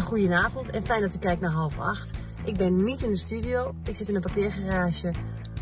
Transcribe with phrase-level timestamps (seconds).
[0.00, 2.10] hele avond en fijn dat u kijkt naar half acht.
[2.44, 5.12] Ik ben niet in de studio, ik zit in een parkeergarage,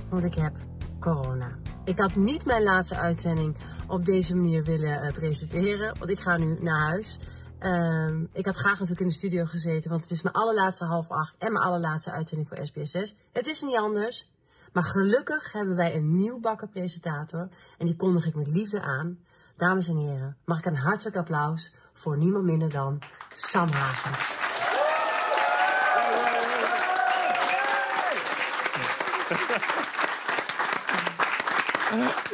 [0.08, 0.52] want ik heb
[1.00, 1.58] corona.
[1.84, 3.56] Ik had niet mijn laatste uitzending
[3.88, 7.18] op deze manier willen eh, presenteren, want ik ga nu naar huis.
[7.58, 11.10] Ehm, ik had graag natuurlijk in de studio gezeten, want het is mijn allerlaatste half
[11.10, 13.16] acht en mijn allerlaatste uitzending voor SBS6.
[13.32, 14.32] Het is niet anders,
[14.72, 19.18] maar gelukkig hebben wij een nieuw bakker presentator en die kondig ik met liefde aan.
[19.56, 22.98] Dames en heren, mag ik een hartelijk applaus voor niemand minder dan
[23.34, 24.40] Sam Hagens.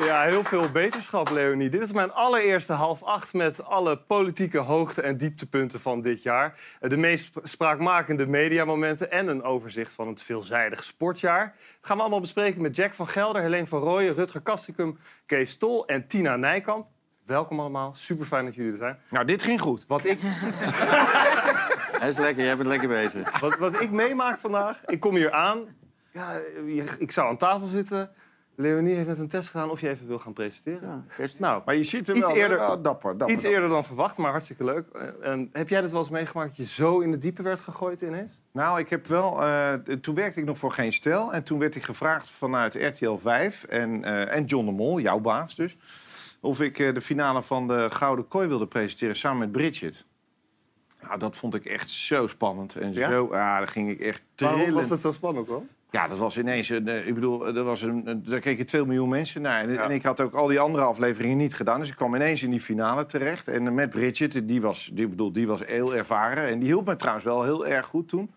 [0.04, 1.68] Ja, heel veel beterschap, Leonie.
[1.68, 6.58] Dit is mijn allereerste half acht met alle politieke hoogte- en dieptepunten van dit jaar.
[6.80, 11.44] Eh, De meest spraakmakende mediamomenten en een overzicht van het veelzijdig sportjaar.
[11.44, 15.56] Dat gaan we allemaal bespreken met Jack van Gelder, Helene van Rooyen, Rutger Kastikum, Kees
[15.58, 16.86] Tol en Tina Nijkamp.
[17.28, 18.98] Welkom allemaal, super fijn dat jullie er zijn.
[19.10, 19.84] Nou, dit ging goed.
[19.86, 20.18] Wat ik,
[22.00, 23.40] Hij is lekker, jij bent lekker bezig.
[23.40, 25.58] wat, wat ik meemaak vandaag, ik kom hier aan.
[26.12, 26.32] Ja,
[26.98, 28.10] ik zou aan tafel zitten.
[28.56, 31.06] Leonie heeft net een test gedaan of je even wil gaan presenteren.
[31.16, 31.40] Best.
[31.40, 32.36] Nou, Maar je ziet er Iets wel...
[32.36, 33.50] eerder- Oh, dapper, dapper, Iets dapper.
[33.50, 34.86] eerder dan verwacht, maar hartstikke leuk.
[35.22, 38.00] En heb jij dit wel eens meegemaakt dat je zo in de diepe werd gegooid
[38.00, 38.32] ineens?
[38.52, 39.42] Nou, ik heb wel...
[39.42, 41.32] eh, toen werkte ik nog voor Geen Stel.
[41.32, 45.18] En toen werd ik gevraagd vanuit RTL 5 en, eh, en John de Mol, jouw
[45.18, 45.76] baas dus...
[46.40, 50.06] of ik eh, de finale van de Gouden Kooi wilde presenteren samen met Bridget.
[51.02, 52.74] Nou, dat vond ik echt zo spannend.
[52.76, 53.10] En Ja?
[53.10, 53.28] zo...
[53.32, 54.78] Ja, daar ging ik echt Waarom trillen.
[54.78, 55.66] was dat zo spannend dan?
[55.90, 56.68] Ja, dat was ineens...
[56.68, 59.60] Een, eh, ik bedoel, er was een, daar keken 2 miljoen mensen naar.
[59.62, 59.82] En, Ja.
[59.82, 61.80] en ik had ook al die andere afleveringen niet gedaan.
[61.80, 63.48] Dus ik kwam ineens in die finale terecht.
[63.48, 66.44] En eh, met Bridget, die was, die, bedoel, die was heel ervaren.
[66.48, 68.30] En die hielp me trouwens wel heel erg goed toen.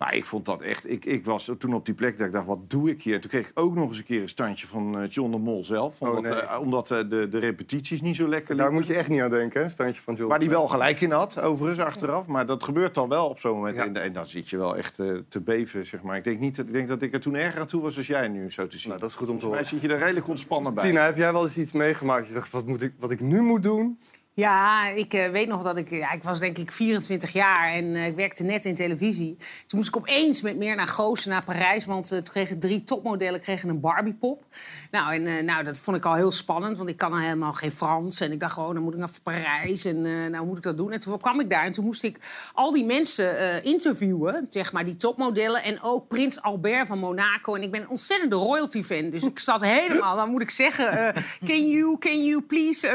[0.00, 0.90] Maar ik vond dat echt...
[0.90, 3.20] Ik, ik was toen op die plek dat ik dacht, wat doe ik hier?
[3.20, 5.64] Toen kreeg ik ook nog eens een keer een standje van eh, John de Mol
[5.64, 6.00] zelf.
[6.00, 6.32] Omdat, nee.
[6.32, 8.74] eh, omdat eh, de, de repetities niet zo lekker Daar liepen.
[8.74, 9.68] moet je echt niet aan denken, hè?
[9.68, 10.28] Standje van John.
[10.28, 12.26] Waar die wel gelijk in had, overigens, achteraf.
[12.26, 13.76] Maar dat gebeurt dan wel op zo'n moment.
[13.76, 13.84] Ja.
[13.84, 14.94] En, en dan zit je wel echt
[15.28, 16.16] te beven, zeg maar.
[16.16, 18.06] Ik denk, niet dat, ik denk dat ik er toen erger aan toe was als
[18.06, 18.88] jij nu, zo te zien.
[18.88, 19.66] Nou, dat is goed om te horen.
[19.66, 20.84] zit je er redelijk ontspannen bij.
[20.84, 22.28] Tina, heb jij wel eens iets meegemaakt?
[22.28, 23.98] Je dacht, wat, moet ik, wat ik nu moet doen?
[24.40, 25.90] Ja, ik eh, weet nog dat ik...
[25.90, 29.36] Ja, ik was denk ik 24 jaar en eh, ik werkte net in televisie.
[29.66, 31.84] Toen moest ik opeens met meer naar Goosen, naar Parijs.
[31.84, 34.44] Want eh, toen kregen drie topmodellen kregen een Barbiepop.
[34.90, 37.72] Nou, en, nou, dat vond ik al heel spannend, want ik kan dan helemaal geen
[37.72, 38.20] Frans.
[38.20, 40.92] En ik dacht gewoon, dan moet ik naar Parijs en nou moet ik dat doen?
[40.92, 42.18] En toen kwam ik daar en toen moest ik
[42.54, 44.46] al die mensen interviewen.
[44.50, 45.62] Zeg maar, die topmodellen.
[45.62, 47.54] En ook Prins Albert van Monaco.
[47.54, 49.10] En ik ben een ontzettende royalty-fan.
[49.10, 51.14] Dus ik zat helemaal, dan moet ik zeggen...
[51.44, 52.86] can you, can you please...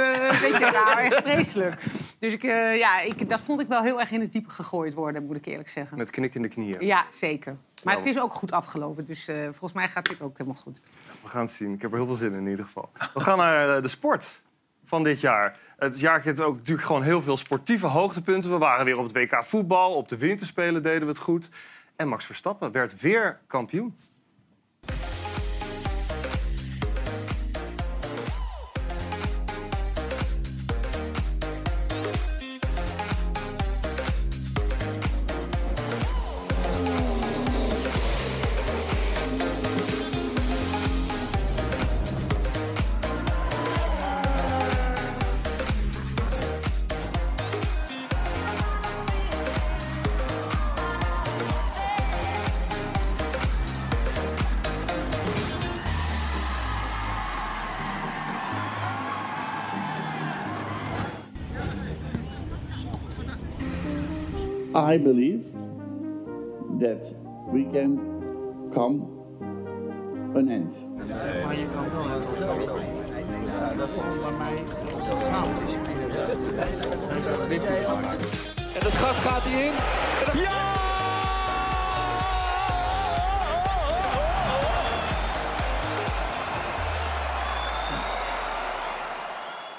[0.42, 1.84] weet je, nou, echt vreselijk.
[2.20, 4.94] Dus ik, eh, ja, ik, dat vond ik wel heel erg in het diepe gegooid
[4.94, 5.98] worden, moet ik eerlijk zeggen.
[5.98, 6.86] Met knik in de knieën.
[6.86, 7.52] Ja, zeker.
[7.84, 7.98] Maar Nou.
[7.98, 9.06] het is ook goed afgelopen.
[9.06, 10.82] Dus eh, volgens mij gaat dit ook helemaal goed.
[11.24, 11.74] We gaan het zien.
[11.74, 12.90] Ik heb er heel veel zin in in ieder geval.
[13.14, 14.42] We gaan naar eh, de sport
[14.84, 15.60] van dit jaar.
[15.78, 18.52] Het jaar kent ook natuurlijk gewoon heel veel sportieve hoogtepunten.
[18.52, 19.94] We waren weer op het WK voetbal.
[19.94, 21.50] Op de winterspelen deden we het goed.
[21.96, 23.96] En Max Verstappen werd weer kampioen.
[64.96, 65.44] I believe
[66.80, 67.04] that
[67.52, 67.98] we can
[68.74, 69.02] come
[70.36, 70.76] an end.
[78.74, 79.74] En dat gat gaat hij in.
[80.20, 80.64] En dat- Ja!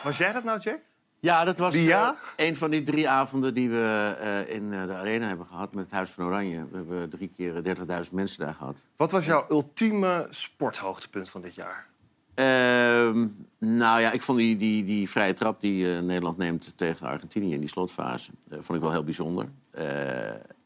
[0.02, 0.80] Was jij dat nou, Jack?
[1.20, 4.94] Ja, dat was eh, een van die drie avonden die we eh, in eh, de
[4.94, 6.66] arena hebben gehad met het Huis van Oranje.
[6.70, 7.76] We hebben drie keer
[8.06, 8.82] 30.000 mensen daar gehad.
[8.96, 11.86] Wat was jouw ultieme sporthoogtepunt van dit jaar?
[12.34, 13.26] Ehm,
[13.58, 17.60] nou ja, ik vond die, die, die vrije trap die Nederland neemt tegen Argentinië in
[17.60, 19.48] die slotfase, vond ik wel heel bijzonder.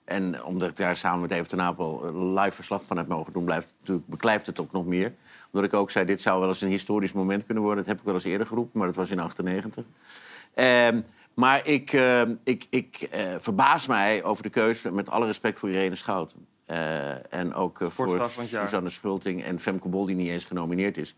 [0.04, 3.44] En omdat ik daar samen met Even ten Apel live verslag van heb mogen doen,
[3.44, 5.14] blijft het natuurlijk, beklijft het ook nog meer.
[5.52, 7.84] Omdat ik ook zei, dit zou wel eens een historisch moment kunnen worden.
[7.84, 9.84] Dat heb ik wel eens eerder geroepen, maar dat was in 98.
[10.54, 11.00] Ehm,
[11.34, 15.68] maar ik, eh, ik, ik eh, verbaas mij over de keuze, met alle respect voor
[15.70, 16.48] Irene Schouten.
[16.70, 18.28] Eh, en ook eh, voor.
[18.28, 21.16] Suzanne Schulting en Femke Bol, die niet eens genomineerd is.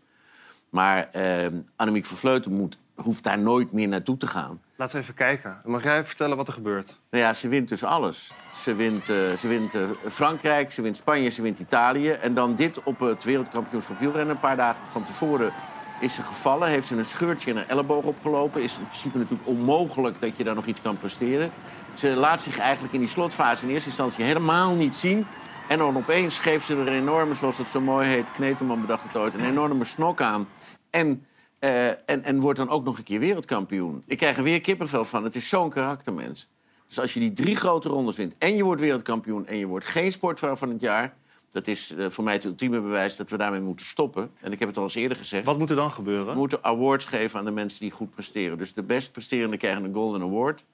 [0.69, 4.61] Maar eh, Annemiek van Vleuten moet, hoeft daar nooit meer naartoe te gaan.
[4.75, 5.61] Laten we even kijken.
[5.65, 6.99] Mag jij vertellen wat er gebeurt?
[7.09, 8.33] Nou ja, ze wint dus alles.
[8.55, 9.77] Ze wint, ze wint
[10.07, 12.09] Frankrijk, ze wint Spanje, ze wint Italië.
[12.09, 14.35] En dan dit op het wereldkampioenschap wielrennen.
[14.35, 15.53] Een paar dagen van tevoren
[15.99, 16.69] is ze gevallen.
[16.69, 18.63] Heeft ze een scheurtje in haar elleboog opgelopen.
[18.63, 21.51] Is in principe natuurlijk onmogelijk dat je daar nog iets kan presteren.
[21.93, 25.25] Ze laat zich eigenlijk in die slotfase in eerste instantie helemaal niet zien.
[25.67, 28.31] En dan opeens geeft ze er een enorme, zoals het zo mooi heet...
[28.31, 30.47] Kneteman bedacht het ooit, een enorme snok aan.
[30.89, 31.25] En
[31.63, 34.03] eh, en, en wordt dan ook nog een keer wereldkampioen.
[34.07, 35.23] Ik krijg er weer kippenvel van.
[35.23, 36.49] Het is zo'n karaktermens.
[36.87, 39.47] Dus als je die drie grote rondes wint en je wordt wereldkampioen...
[39.47, 41.13] en je wordt geen sportvrouw van het jaar...
[41.53, 44.31] dat is eh, voor mij het ultieme bewijs dat we daarmee moeten stoppen.
[44.39, 45.45] En ik heb het al eens eerder gezegd.
[45.45, 46.37] Wat moet er dan We gebeuren?
[46.37, 48.57] moeten awards geven aan de mensen die goed presteren.
[48.57, 50.65] Dus de best presterende krijgen een Golden Award.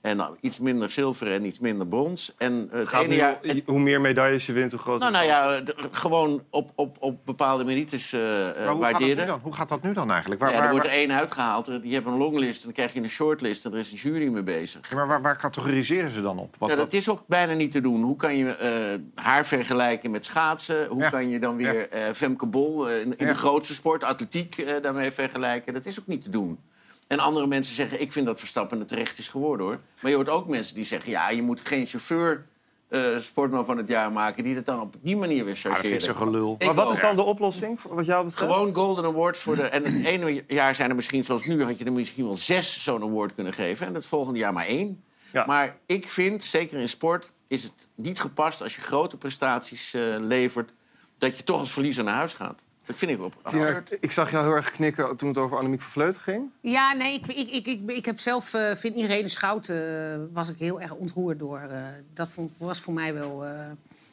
[0.00, 2.34] En nou, iets minder zilver en iets minder brons.
[2.38, 3.38] En eh, het Gaat ene nu, jaar...
[3.66, 5.00] hoe meer medailles je wint, hoe groter...
[5.00, 8.92] Nou, nou ja, de- gewoon op, op, op bepaalde merites eh, eh, Maar hoe, gaat
[8.92, 9.26] dat nu waarderen.
[9.26, 9.40] dan?
[9.42, 10.40] hoe gaat dat nu dan eigenlijk?
[10.40, 11.66] Waar, Ja, er waar, wordt er één uitgehaald.
[11.82, 14.28] Je hebt een longlist en dan krijg je een shortlist en er is een jury
[14.28, 14.92] mee bezig.
[14.94, 16.56] maar waar, waar categoriseren ze dan op?
[16.58, 18.02] Wat, Ja, wat- dat is ook bijna niet te doen.
[18.02, 20.86] Hoe kan je eh, haar vergelijken met schaatsen?
[20.86, 21.10] Hoe Ja.
[21.10, 23.32] kan je dan weer eh Femke Bol eh, in, in Ja.
[23.32, 25.74] de grootste sport, atletiek, eh, daarmee vergelijken?
[25.74, 26.58] Dat is ook niet te doen.
[27.06, 29.80] En andere mensen zeggen, ik vind dat Verstappen het terecht is geworden hoor.
[30.00, 32.46] Maar je hoort ook mensen die zeggen, ja, je moet geen chauffeur
[32.88, 34.42] eh, sportman van het jaar maken...
[34.42, 36.16] die het dan op die manier weer Ah, dat vind ik chargeren.
[36.16, 36.54] zo gelul.
[36.58, 36.92] Ik maar wat ook.
[36.92, 38.52] is dan de oplossing, wat jou betreft?
[38.52, 39.62] Gewoon Golden Awards voor de.
[39.62, 42.82] En het ene jaar zijn er misschien, zoals nu, had je er misschien wel zes
[42.82, 43.86] zo'n award kunnen geven.
[43.86, 45.02] En het volgende jaar maar één.
[45.32, 45.46] Ja.
[45.46, 50.02] Maar ik vind, zeker in sport, is het niet gepast als je grote prestaties eh,
[50.20, 50.70] levert.
[51.18, 52.60] dat je toch als verliezer naar huis gaat.
[52.86, 53.34] Dat vind ik op.
[53.44, 56.50] Tina, ik zag jou heel erg knikken toen het over Annemiek van Vleuten ging.
[56.60, 60.48] Ja, nee, ik, ik, ik, ik, ik heb zelf, eh vind Irene Schouten, eh, was
[60.48, 61.58] ik heel erg ontroerd door.
[61.58, 61.78] eh,
[62.14, 63.50] dat vond, was voor mij wel, eh,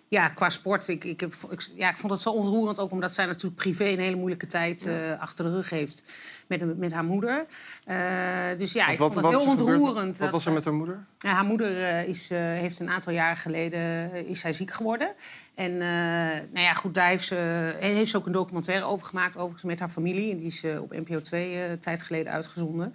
[0.08, 0.88] ja, qua sport.
[0.88, 3.86] Ik, ik, heb, ik, ja, ik vond het zo ontroerend, ook omdat zij natuurlijk privé
[3.86, 6.04] een hele moeilijke tijd eh, achter de rug heeft
[6.48, 7.46] met, met haar moeder.
[7.86, 7.98] Eh,
[8.58, 10.18] dus ja, ik vond het heel er ontroerend.
[10.18, 11.06] Wat was er met haar moeder?
[11.18, 15.14] ja, haar moeder eh, is, eh, heeft een aantal jaar geleden is zij ziek geworden.
[15.56, 15.88] En eh,
[16.52, 17.36] nou ja, goed, daar heeft ze,
[17.80, 20.32] en heeft ze ook een documentaire over gemaakt, overigens met haar familie.
[20.32, 22.94] En die is op NPO 2 eh, een tijd geleden uitgezonden.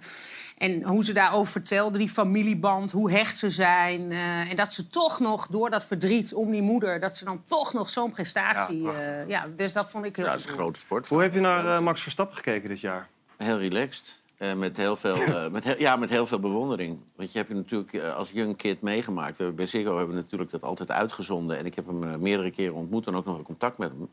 [0.57, 4.11] En hoe ze daarover vertelde, die familieband, hoe hecht ze zijn.
[4.11, 7.43] eh, en dat ze toch nog, door dat verdriet om die moeder, dat ze dan
[7.43, 8.81] toch nog zo'n prestatie...
[8.81, 11.07] Ja, Ja, ja, dus dat vond ik heel Ja, dat is een grote sport.
[11.07, 13.07] Hoe heb je naar Max Verstappen gekeken dit jaar?
[13.43, 14.23] Heel relaxed.
[14.37, 16.99] Eh, met, heel veel, eh, met, ja, met heel veel bewondering.
[17.15, 19.37] Want je hebt je natuurlijk eh, als young kid meegemaakt.
[19.37, 21.57] We bij Ziggo hebben we natuurlijk dat altijd uitgezonden.
[21.57, 24.09] En ik heb hem meerdere keren ontmoet en ook nog in contact met hem.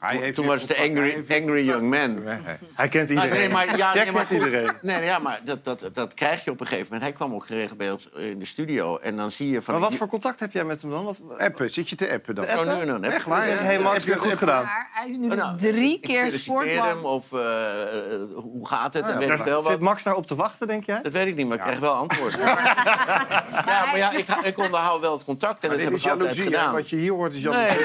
[0.00, 2.22] Eh, Hij toen- heeft toen weer was het de angry, angry young man.
[2.74, 3.38] Hij kent Ah, iedereen.
[3.38, 4.46] nee, maar, ja, Jack nee, maar kent goed.
[4.50, 4.72] iedereen.
[4.82, 7.02] Nee, ja, maar dat, dat, dat krijg je op een gegeven moment.
[7.02, 8.96] Hij kwam ook geregeld bij ons in de studio.
[8.98, 9.74] En dan zie je van...
[9.74, 11.04] Maar wat voor contact heb jij met hem dan?
[11.04, 12.46] Wat, Appen, zit je te appen dan?
[12.46, 13.02] Zo nu en dan.
[13.02, 13.10] hè?
[13.10, 14.62] Echt waar, hey Max, weer goed gedaan.
[14.64, 17.12] Maar hij is nu Oh, nou, drie keer feliciteer hem, sportman.
[17.12, 19.02] of eh, eh, hoe gaat het?
[19.02, 19.80] Ah, ja, en weet ik maar wel Zit wat.
[19.80, 21.02] Max daarop te wachten, denk jij?
[21.02, 22.34] Dat weet ik niet, maar ik krijg wel antwoord.
[22.42, 26.10] ja, maar ja, ik, ik onderhoud wel het contact en Maar dat heb is ik
[26.10, 26.72] altijd gedaan.
[26.72, 27.84] Wat je hier hoort is jaloezie.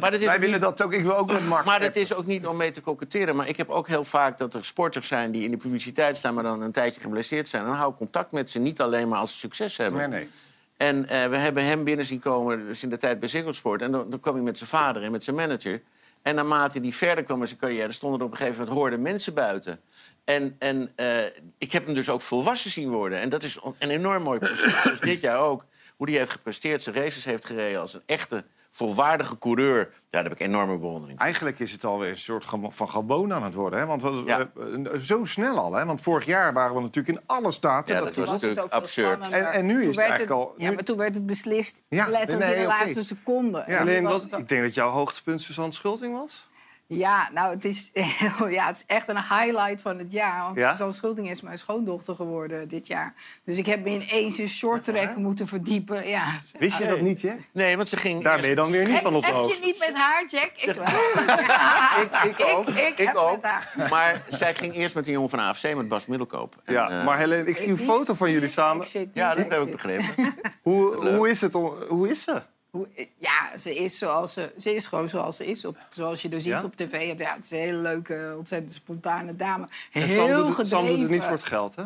[0.00, 0.92] Maar dat is Wij willen dat ook.
[0.92, 3.36] Ik wil ook met Max Maar het is ook niet om mee te koketteren.
[3.36, 6.34] Maar ik heb ook heel vaak dat er sporters zijn die in de publiciteit staan...
[6.34, 7.62] maar dan een tijdje geblesseerd zijn.
[7.62, 9.98] En dan hou ik contact met ze, niet alleen maar als ze succes hebben.
[9.98, 10.28] Nee, nee.
[10.76, 13.82] En eh, we hebben hem binnen zien komen, dus in de tijd bij Ziggo Sport.
[13.82, 15.82] En dan, dan kwam hij met zijn vader en met zijn manager.
[16.22, 17.92] En naarmate hij verder kwam in zijn carrière...
[17.92, 19.80] stonden er op een gegeven moment hoorden mensen buiten.
[20.24, 21.24] En, en eh,
[21.58, 23.18] ik heb hem dus ook volwassen zien worden.
[23.18, 24.82] En dat is een enorm mooi proces.
[24.82, 25.64] Dus dit jaar ook.
[25.96, 27.80] Hoe hij heeft gepresteerd, zijn races heeft gereden...
[27.80, 29.78] als een echte, volwaardige coureur.
[29.78, 31.24] Ja, daar heb ik enorme bewondering voor.
[31.26, 33.78] Eigenlijk is het alweer een soort van gewoon aan het worden.
[33.78, 33.86] Hè?
[33.86, 34.50] Want we, Ja.
[34.54, 35.74] we- eh, zo snel al.
[35.74, 35.84] Hè?
[35.84, 37.94] Want vorig jaar waren we natuurlijk in alle staten.
[37.94, 39.28] Ja, dat dat was natuurlijk absurd.
[39.30, 42.50] En- en nu is het eigenlijk al- Ja, maar toen werd het beslist Ja, letterlijk
[42.50, 42.84] nee, in de oké.
[42.84, 43.64] laatste seconde.
[43.66, 46.48] Nu Alleen, wat, het ik denk dat jouw hoogtepunt Suzanne Schulting was.
[46.90, 47.90] Ja, nou, het is,
[48.48, 50.42] ja, het is echt een highlight van het jaar.
[50.42, 50.76] Want Ja?
[50.76, 53.14] zo'n Schulting is mijn schoondochter geworden dit jaar.
[53.44, 56.08] Dus ik heb me ineens in short track moeten verdiepen.
[56.08, 56.24] Ja.
[56.58, 57.32] Wist je dat niet, hè?
[57.52, 59.26] Nee, want ze ging Daar eerst- ben je dan weer niet Heb, van op de
[59.26, 60.50] heb je niet met haar, Jack?
[60.56, 60.86] Ik wel.
[62.24, 62.68] Ik, ik ook.
[62.68, 63.32] ik Ik, heb ook.
[63.42, 63.72] met haar.
[63.90, 66.56] Maar zij ging eerst met een jongen van AFC, met Bas Middelkoop.
[66.64, 68.82] En, Ja, eh, maar Helene, ik zie een foto van jullie samen.
[68.82, 70.34] Ik zit niet, Ja, dat heb ik begrepen.
[70.62, 71.54] Hoe, hoe is het?
[71.54, 72.42] om- Hoe is ze?
[72.70, 75.64] Hoe- Ja, ze is, zoals ze, ze is gewoon zoals ze is.
[75.64, 76.64] Op, zoals je er ziet Ja?
[76.64, 77.18] op tv.
[77.18, 79.68] Ja, het is een hele leuke, ontzettend spontane dame.
[79.92, 80.56] En Heel Sam doet, gedreven.
[80.58, 81.84] het, Sam doet het niet voor het geld, hè?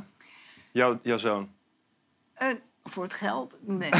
[0.73, 1.49] Jouw, jouw zoon.
[2.35, 2.49] Eh,
[2.85, 3.57] voor het geld?
[3.61, 3.91] Nee.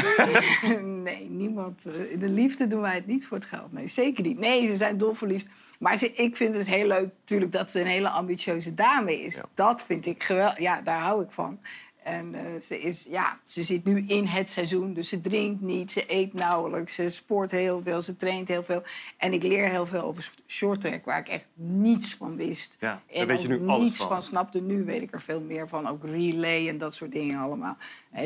[1.03, 1.85] nee, niemand.
[1.85, 3.71] eh, In de liefde doen wij het niet voor het geld.
[3.73, 4.39] Nee, zeker niet.
[4.39, 5.47] Nee, ze zijn dolverliefd.
[5.79, 9.41] Maar ze, ik vind het heel leuk natuurlijk dat ze een hele ambitieuze dame is.
[9.53, 10.59] Dat vind ik geweldig.
[10.59, 11.59] Ja, daar hou ik van.
[12.03, 15.91] En eh, ze, is, ja, ze zit nu in het seizoen, dus ze drinkt niet,
[15.91, 18.83] ze eet nauwelijks, ze sport heel veel, ze traint heel veel.
[19.17, 22.77] En ik leer heel veel over shorttrack, waar ik echt niets van wist.
[22.79, 24.07] Ja, daar en weet je nu alles niets van.
[24.07, 24.23] van.
[24.23, 24.61] snapte.
[24.61, 27.77] Nu weet ik er veel meer van, ook relay en dat soort dingen allemaal.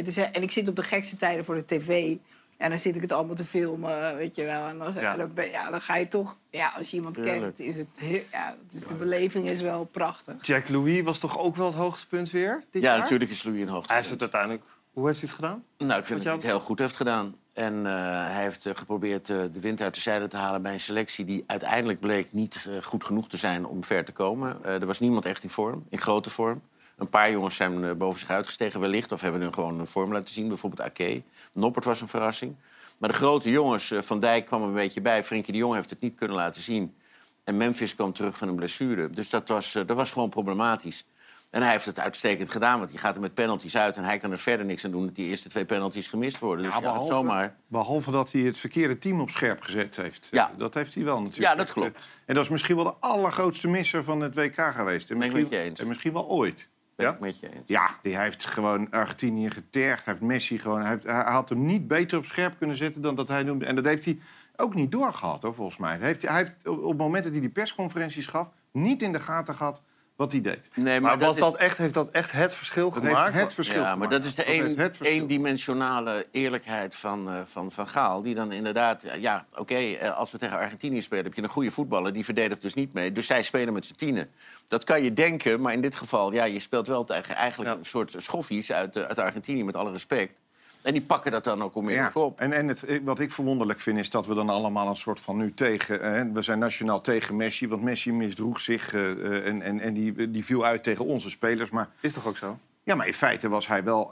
[0.04, 2.16] Dus, en ik zit op de gekste tijden voor de tv.
[2.58, 4.68] En dan zit ik het allemaal te filmen, weet je wel.
[4.68, 5.16] En dan, Ja.
[5.16, 8.22] dan, ben- ja, dan ga je toch, ja, als je iemand kent, is het, heel,
[8.32, 10.36] ja, het is, de beleving is wel prachtig.
[10.42, 13.00] Jack Louis was toch ook wel het hoogtepunt weer dit Ja, jaar?
[13.00, 13.88] natuurlijk is Louis een hoogte.
[13.88, 14.64] Hij heeft het uiteindelijk...
[14.94, 15.64] Hoe heeft hij het gedaan?
[15.78, 17.36] Nou, ik vind dat hij het heel goed heeft gedaan.
[17.54, 17.94] En eh,
[18.34, 21.26] hij heeft eh, geprobeerd eh, de wind uit de zijde te halen bij een selectie
[21.26, 24.64] die uiteindelijk bleek niet goed genoeg te zijn om ver te komen.
[24.64, 26.62] Eh, er was niemand echt in vorm, in grote vorm.
[26.98, 30.14] Een paar jongens zijn eh, boven zich uitgestegen wellicht, of hebben hun gewoon een vorm
[30.14, 30.48] laten zien.
[30.48, 31.24] Bijvoorbeeld Ake.
[31.54, 32.56] Noppert was een verrassing.
[32.98, 35.24] Maar de grote jongens, eh, Van Dijk kwam er een beetje bij.
[35.24, 36.96] Frenkie de Jong heeft het niet kunnen laten zien.
[37.44, 39.10] En Memphis kwam terug van een blessure.
[39.10, 41.06] Dus dat was, eh, dat was gewoon problematisch.
[41.50, 43.98] En hij heeft het uitstekend gedaan, want hij gaat er met penalties uit...
[43.98, 46.66] en hij kan er verder niks aan doen dat die eerste twee penalties gemist worden.
[46.66, 47.56] Dus Ja, het zomaar...
[47.68, 50.28] behalve dat hij het verkeerde team op scherp gezet heeft.
[50.32, 50.52] Ja.
[50.58, 51.52] Dat heeft hij wel natuurlijk.
[51.52, 52.00] Ja, dat klopt.
[52.26, 55.14] En dat is misschien wel de allergrootste misser van het WK geweest.
[55.14, 56.70] Misschien, en misschien wel ooit.
[56.98, 57.14] Ben Ja?
[57.14, 57.64] ik met je eens.
[57.66, 60.06] Ja, die hij heeft gewoon Argentinië getergd.
[60.06, 60.82] Hij heeft Messi gewoon...
[60.82, 63.66] Hij, heeft, hij had hem niet beter op scherp kunnen zetten dan dat hij noemde.
[63.66, 64.20] En dat heeft hij
[64.56, 65.98] ook niet doorgehad, hoor, volgens mij.
[65.98, 68.50] Hij heeft, hij heeft op op het moment dat hij die persconferenties gaf...
[68.72, 69.82] niet in de gaten gehad
[70.18, 70.70] wat hij deed.
[70.76, 73.32] Nee, Maar, was is- dat echt, heeft dat echt het verschil Dat gemaakt?
[73.32, 77.88] heeft het verschil Ja, maar dat is de een, eendimensionale eerlijkheid van, eh, van Van
[77.88, 78.22] Gaal.
[78.22, 81.24] Die dan inderdaad, ja, ja oké, eh, als we tegen Argentinië spelen...
[81.24, 83.12] heb je een goede voetballer, die verdedigt dus niet mee.
[83.12, 84.30] Dus zij spelen met z'n tienen.
[84.68, 86.32] Dat kan je denken, maar in dit geval...
[86.34, 87.78] ja, je speelt wel tegen eigenlijk Ja.
[87.78, 89.64] een soort schoffies uit, eh, uit Argentinië...
[89.64, 90.40] met alle respect.
[90.88, 92.40] En die pakken dat dan ook onmiddellijk Ja, op.
[92.40, 95.20] en, en het, eh, wat ik verwonderlijk vind is dat we dan allemaal een soort
[95.20, 96.02] van nu tegen...
[96.02, 98.94] eh, we zijn nationaal tegen Messi, want Messi misdroeg zich...
[98.94, 101.70] eh, eh, en en, en die, die viel uit tegen onze spelers.
[101.70, 102.58] Maar, Is toch ook zo?
[102.84, 104.10] ja, maar in feite was hij wel,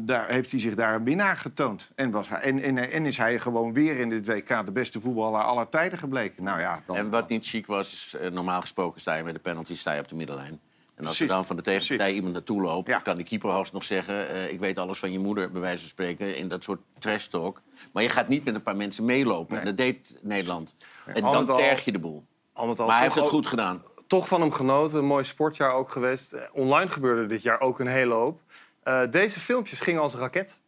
[0.00, 1.90] daar, heeft hij zich daar een winnaar getoond.
[1.94, 5.00] En, was hij, en, en, en is hij gewoon weer in dit WK de beste
[5.00, 6.42] voetballer aller tijden gebleken.
[6.44, 9.40] Nou ja, dan, En wat niet chic was, is normaal gesproken sta je met de
[9.40, 10.60] penalty sta je op de middenlijn.
[10.94, 12.14] En als er dan van de tegenpartij precies.
[12.16, 12.88] iemand naartoe loopt...
[12.88, 12.98] Ja.
[12.98, 14.28] kan de keeper nog zeggen...
[14.28, 16.36] eh, ik weet alles van je moeder, bij wijze van spreken...
[16.36, 17.62] in dat soort trash talk.
[17.92, 19.58] Maar je gaat niet met een paar mensen meelopen.
[19.58, 20.76] En dat deed Nederland.
[21.06, 22.24] En dan al- terg je de boel.
[22.52, 23.82] Al met al Maar hij heeft het goed gedaan.
[24.06, 26.32] Toch van hem genoten, een mooi sportjaar ook geweest.
[26.32, 28.40] Eh, Online gebeurde dit jaar ook een hele hoop.
[28.82, 30.58] Eh, deze filmpjes gingen als een raket.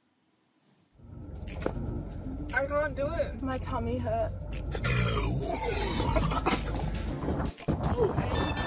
[2.48, 3.40] I can't do it.
[3.40, 4.32] My tummy hurt.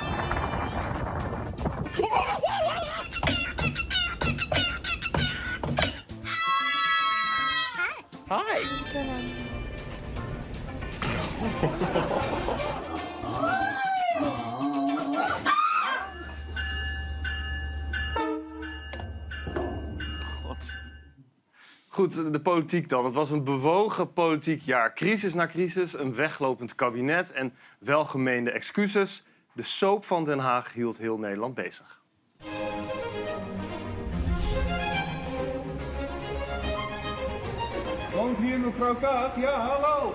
[1.95, 2.07] God.
[21.87, 23.05] Goed, de politiek dan.
[23.05, 24.93] Het was een bewogen politiek jaar.
[24.93, 29.23] Crisis na crisis, een weglopend kabinet en welgemeende excuses.
[29.59, 32.01] De soap van Den Haag hield heel Nederland bezig.
[38.13, 39.39] Woont hier mevrouw Kaag?
[39.39, 40.13] Ja, hallo.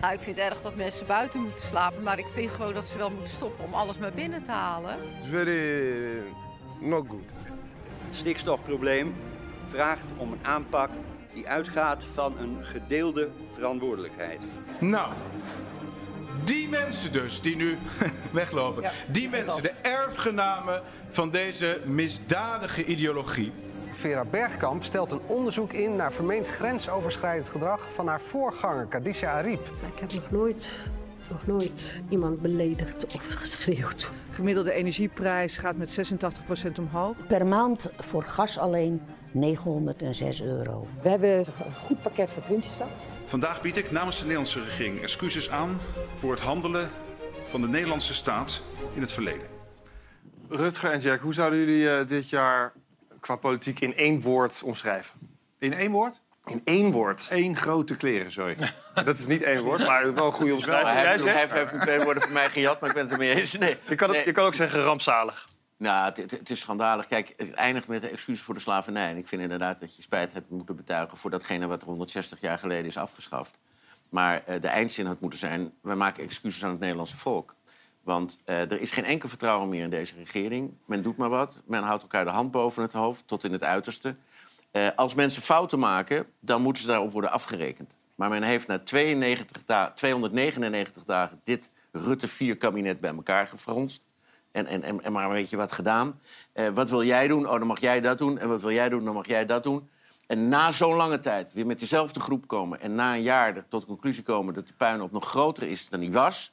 [0.00, 2.84] Nou, ik vind het erg dat mensen buiten moeten slapen, maar ik vind gewoon dat
[2.84, 4.98] ze wel moeten stoppen om alles maar binnen te halen.
[5.16, 6.22] It's very
[6.80, 7.50] not good.
[8.04, 9.14] Het stikstofprobleem
[9.68, 10.90] vraagt om een aanpak
[11.34, 14.40] die uitgaat van een gedeelde verantwoordelijkheid.
[14.80, 15.12] Nou,
[16.48, 17.78] die mensen dus die nu
[18.30, 18.90] weglopen.
[19.08, 23.52] die mensen, de erfgenamen van deze misdadige ideologie.
[23.92, 29.70] Vera Bergkamp stelt een onderzoek in naar vermeend grensoverschrijdend gedrag van haar voorganger Kadisha Ariep.
[29.94, 30.72] Ik heb nog nooit,
[31.30, 34.10] nog nooit iemand beledigd of geschreeuwd.
[34.30, 36.14] Gemiddelde energieprijs gaat met
[36.68, 37.16] 86% omhoog.
[37.26, 39.00] Per maand voor gas alleen
[39.32, 40.86] 906 euro.
[41.02, 42.88] We hebben een goed pakket voor Prinsjesdag.
[43.26, 45.78] Vandaag bied ik namens de Nederlandse regering excuses aan
[46.14, 46.90] voor het handelen
[47.44, 48.62] van de Nederlandse staat
[48.94, 49.46] in het verleden.
[50.48, 52.72] Rutger en Jack, hoe zouden jullie eh, dit jaar
[53.20, 55.18] qua politiek in één woord omschrijven?
[55.58, 56.22] In één woord?
[56.50, 57.26] In één woord.
[57.30, 58.56] Eén grote kleren, sorry.
[59.04, 60.88] Dat is niet één woord, maar wel een goede omschrijving.
[60.92, 63.34] hij, heeft, hij heeft even twee woorden van mij gejat, maar ik ben het ermee
[63.34, 63.58] eens.
[63.58, 63.76] Nee.
[63.88, 64.26] Je kan, het- Nee.
[64.26, 65.44] je kan ook zeggen rampzalig.
[65.76, 67.06] Nou, het, het- het is schandalig.
[67.06, 69.10] Kijk, het eindigt met de excuses voor de slavernij.
[69.10, 71.18] En ik vind inderdaad dat je spijt hebt moeten betuigen...
[71.18, 73.58] voor datgene wat er 160 jaar geleden is afgeschaft.
[74.08, 75.72] Maar eh, de eindzin had moeten zijn...
[75.82, 77.54] wij maken excuses aan het Nederlandse volk.
[78.02, 80.72] Want eh, er is geen enkel vertrouwen meer in deze regering.
[80.86, 81.60] Men doet maar wat.
[81.66, 84.14] Men houdt elkaar de hand boven het hoofd, tot in het uiterste.
[84.70, 87.92] Eh, als mensen fouten maken, dan moeten ze daarop worden afgerekend.
[88.14, 94.04] Maar men heeft na 92 da 299 dagen dit Rutte 4-kabinet bij elkaar gefronst.
[94.52, 96.20] En, en, en, maar weet je wat gedaan?
[96.52, 97.48] Eh, wat wil jij doen?
[97.48, 98.38] Oh, dan mag jij dat doen.
[98.38, 99.04] En wat wil jij doen?
[99.04, 99.88] Dan mag jij dat doen.
[100.26, 102.80] En na zo'n lange tijd weer met dezelfde groep komen...
[102.80, 105.88] en na een jaar er tot de conclusie komen dat die puinhoop nog groter is
[105.88, 106.52] dan die was...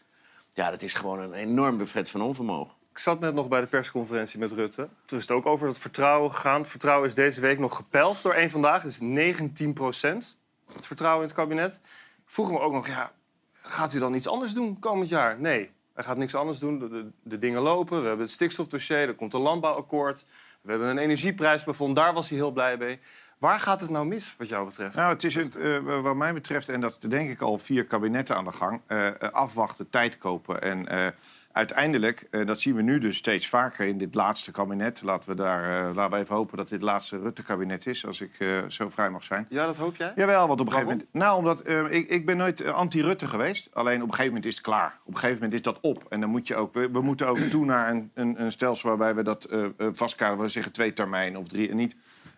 [0.54, 2.74] ja, dat is gewoon een enorm bevred van onvermogen.
[2.96, 4.90] Ik zat net nog bij de persconferentie met Rutte.
[5.06, 6.62] Toen is het ook over het vertrouwen gegaan.
[6.62, 8.82] Het vertrouwen is deze week nog gepeld door één vandaag.
[8.82, 10.38] Dat is 19 procent.
[10.74, 11.80] Het vertrouwen in het kabinet.
[12.26, 13.12] Vroeg me ook nog, ja,
[13.54, 15.40] gaat u dan iets anders doen komend jaar?
[15.40, 16.80] Nee, hij gaat niks anders doen.
[17.24, 18.02] De, dingen lopen.
[18.02, 18.98] We hebben het stikstofdossier.
[18.98, 20.26] Er komt een landbouwakkoord.
[20.62, 21.96] We hebben een energieprijsplafond.
[21.96, 23.00] Daar was hij heel blij mee.
[23.38, 24.96] Waar gaat het nou mis, wat jou betreft?
[24.96, 28.36] Nou, het is het, eh, wat mij betreft, en dat denk ik al vier kabinetten
[28.36, 28.82] aan de gang...
[28.88, 30.62] eh, eh, afwachten, tijd kopen.
[30.62, 31.14] En
[31.56, 35.02] uiteindelijk, eh, dat zien we nu dus steeds vaker in dit laatste kabinet...
[35.02, 38.06] laten we, daar, eh, laten we even hopen dat dit laatste Rutte-kabinet is...
[38.06, 39.46] als ik eh, zo vrij mag zijn.
[39.50, 40.12] Ja, dat hoop jij?
[40.16, 41.14] Jawel, want op een gegeven moment...
[41.14, 43.70] Nou, omdat ik, ik ben nooit anti-Rutte geweest.
[43.74, 45.00] Alleen op een gegeven moment is het klaar.
[45.04, 46.06] Op een gegeven moment is dat op.
[46.10, 46.74] En dan moet je ook...
[46.74, 50.44] We, we moeten ook toe naar een, een, een stelsel waarbij we dat vastkaderen.
[50.44, 51.70] We zeggen twee termijnen of drie.
[51.70, 51.96] En niet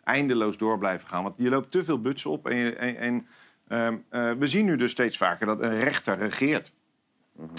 [0.08, 1.24] eindeloos door blijven gaan.
[1.24, 2.48] Want je loopt te veel butsen op.
[2.48, 3.28] En, je- en, en
[3.68, 6.74] ehm, eh, we zien nu dus steeds vaker dat een rechter regeert.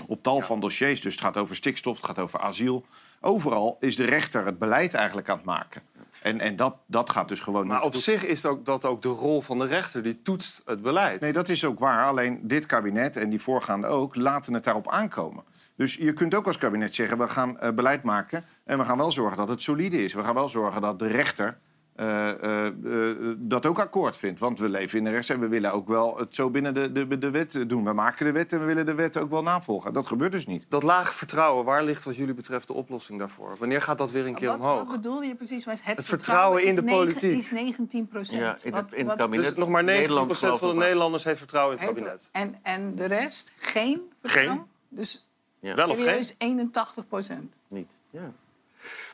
[0.06, 1.00] Op tal van dossiers.
[1.00, 2.84] Dus het gaat over stikstof, het gaat over asiel.
[3.20, 5.82] Overal is de rechter het beleid eigenlijk aan het maken.
[6.22, 9.08] En, en dat, dat gaat dus gewoon Maar op zich is ook, dat ook de
[9.08, 10.02] rol van de rechter.
[10.02, 11.20] Die toetst het beleid.
[11.20, 12.06] Nee, dat is ook waar.
[12.06, 15.44] Alleen dit kabinet en die voorgaande ook laten het daarop aankomen.
[15.76, 18.44] Dus je kunt ook als kabinet zeggen, we gaan eh, beleid maken...
[18.64, 20.14] en we gaan wel zorgen dat het solide is.
[20.14, 21.58] We gaan wel zorgen dat de rechter
[21.98, 24.40] eh, eh, eh, dat ook akkoord vindt.
[24.40, 26.92] Want we leven in de rechtsstaat en we willen ook wel het zo binnen de,
[26.92, 27.84] de, de wet doen.
[27.84, 29.92] We maken de wet en we willen de wet ook wel navolgen.
[29.92, 30.66] Dat gebeurt dus niet.
[30.68, 33.56] Dat lage vertrouwen, waar ligt wat jullie betreft de oplossing daarvoor?
[33.58, 34.76] Wanneer gaat dat weer een keer Wat, omhoog?
[34.78, 35.64] wat bedoelde je precies?
[35.64, 37.38] Het, Het vertrouwen in de negen- politiek.
[37.38, 38.40] is 19 procent.
[38.40, 39.46] Ja, in het- in het kabinet.
[39.46, 40.74] Dus nog maar 90% Nederland van de.
[40.74, 42.28] Nederlanders heeft vertrouwen in het kabinet.
[42.32, 44.56] En, en de rest geen vertrouwen?
[44.56, 44.64] Geen?
[44.88, 45.26] Dus
[45.60, 45.74] Ja.
[45.74, 47.52] Wel of serieus 81 procent.
[47.68, 48.32] Niet, ja.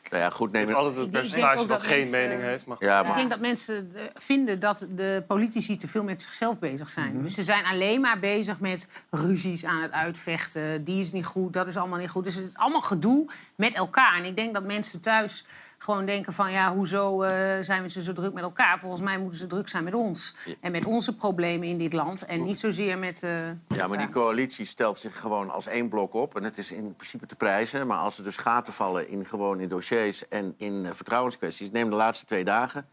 [0.09, 2.19] Nou ja, goed, neem Het is altijd het Ik denk- ik percentage dat geen mensen-
[2.19, 2.65] mening heeft.
[2.65, 2.77] Maar...
[2.79, 6.89] Ja, Ik denk dat mensen eh, vinden dat de politici te veel met zichzelf bezig
[6.89, 7.21] zijn.
[7.21, 10.83] Dus ze zijn alleen maar bezig met ruzies aan het uitvechten.
[10.83, 12.23] Die is niet goed, dat is allemaal niet goed.
[12.23, 13.25] Dus het is allemaal gedoe
[13.55, 14.15] met elkaar.
[14.17, 15.45] En ik denk dat mensen thuis
[15.77, 16.51] gewoon denken van...
[16.51, 18.79] ja, hoezo eh, zijn we zo druk met elkaar?
[18.79, 20.35] Volgens mij moeten ze druk zijn met ons.
[20.61, 22.25] En met onze problemen in dit land.
[22.25, 23.23] En niet zozeer met...
[23.23, 23.29] eh,
[23.67, 26.35] Ja, maar die coalitie stelt zich gewoon als één blok op.
[26.35, 27.87] En het is in principe te prijzen.
[27.87, 29.93] Maar als er dus gaten vallen in, gewoon in dossiers
[30.29, 31.71] en in eh, vertrouwenskwesties...
[31.71, 32.87] neem de laatste twee dagen.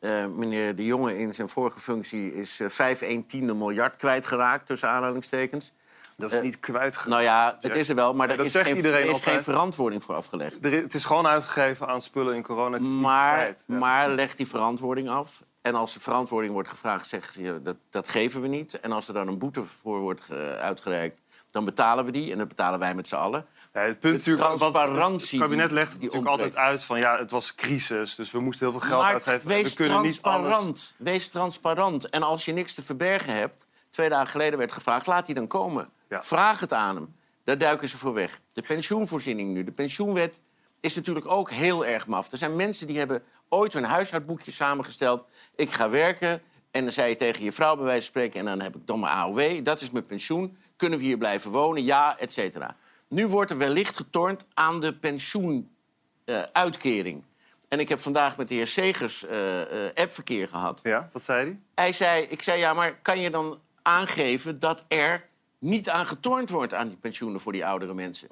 [0.00, 4.66] Eh, meneer De Jonge in zijn vorige functie is eh 5 1 tiende miljard kwijtgeraakt,
[4.66, 5.72] tussen aanhalingstekens.
[6.16, 7.10] Dat is Eh, niet kwijtgeraakt.
[7.10, 9.42] Nou ja, het is er wel, maar Nee, er dat is, geen, er is geen
[9.42, 10.64] verantwoording voor afgelegd.
[10.64, 12.78] Er het is gewoon uitgegeven aan spullen in corona.
[12.78, 13.46] Maar.
[13.66, 13.78] Ja.
[13.78, 15.42] maar leg die verantwoording af.
[15.62, 18.80] En als er verantwoording wordt gevraagd, zeg je dat, dat geven we niet.
[18.80, 21.20] En als er dan een boete voor wordt eh, uitgereikt,
[21.56, 22.32] dan betalen we die.
[22.32, 23.46] En dat betalen wij met z'n allen.
[23.72, 26.56] Ja, het punt De natuurlijk, transparantie Het kabinet legt het natuurlijk ontbreekt.
[26.56, 29.48] altijd uit van ja, het was crisis, dus we moesten heel veel geld maar uitgeven.
[29.48, 30.94] wees we kunnen niet transparant.
[30.98, 32.10] Wees transparant.
[32.10, 33.66] En als je niks te verbergen hebt...
[33.90, 35.88] Twee dagen geleden werd gevraagd, laat die dan komen.
[36.08, 37.16] Vraag het aan hem.
[37.44, 38.40] Daar duiken ze voor weg.
[38.52, 40.40] De pensioenvoorziening nu, de pensioenwet...
[40.80, 42.32] is natuurlijk ook heel erg maf.
[42.32, 45.24] Er zijn mensen die hebben ooit hun huishoudboekje samengesteld.
[45.54, 46.42] Ik ga werken
[46.76, 48.40] en dan zei je tegen je vrouw bij wijze van spreken...
[48.40, 50.56] en dan heb ik dan mijn AOW, dat is mijn pensioen.
[50.76, 51.84] Kunnen we hier blijven wonen?
[51.84, 52.76] Ja, et cetera.
[53.08, 57.22] Nu wordt er wellicht getornd aan de pensioenuitkering.
[57.68, 60.80] en ik heb vandaag met de heer Segers eh, eh, appverkeer gehad.
[60.82, 61.58] Ja, wat zei hij?
[61.74, 66.50] Hij zei, ik zei, ja, maar kan je dan aangeven dat er niet aan getornd
[66.50, 68.28] wordt aan die pensioenen voor die oudere mensen?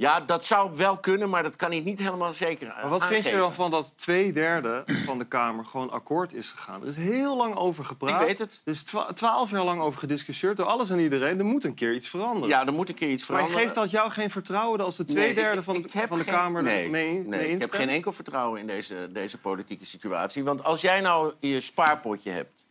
[0.00, 3.24] Ja, dat zou wel kunnen, maar dat kan ik niet helemaal zeker Maar wat vind
[3.24, 6.82] je dan van dat twee derde van de Kamer gewoon akkoord is gegaan?
[6.82, 8.20] Er is heel lang over gepraat.
[8.20, 8.62] Ik weet het.
[8.64, 11.38] Er is twa- twaalf jaar lang over gediscussieerd door alles en iedereen.
[11.38, 12.48] Er moet een keer iets veranderen.
[12.48, 13.62] Ja, er moet een keer iets Maar veranderen.
[13.66, 16.24] geeft dat jou geen vertrouwen als de twee Nee, derde ik- van, ik van de
[16.24, 19.84] geen- Kamer nee, mee, nee, mee ik heb geen enkel vertrouwen in deze, deze politieke
[19.86, 20.44] situatie.
[20.44, 22.64] Want als jij nou je spaarpotje hebt,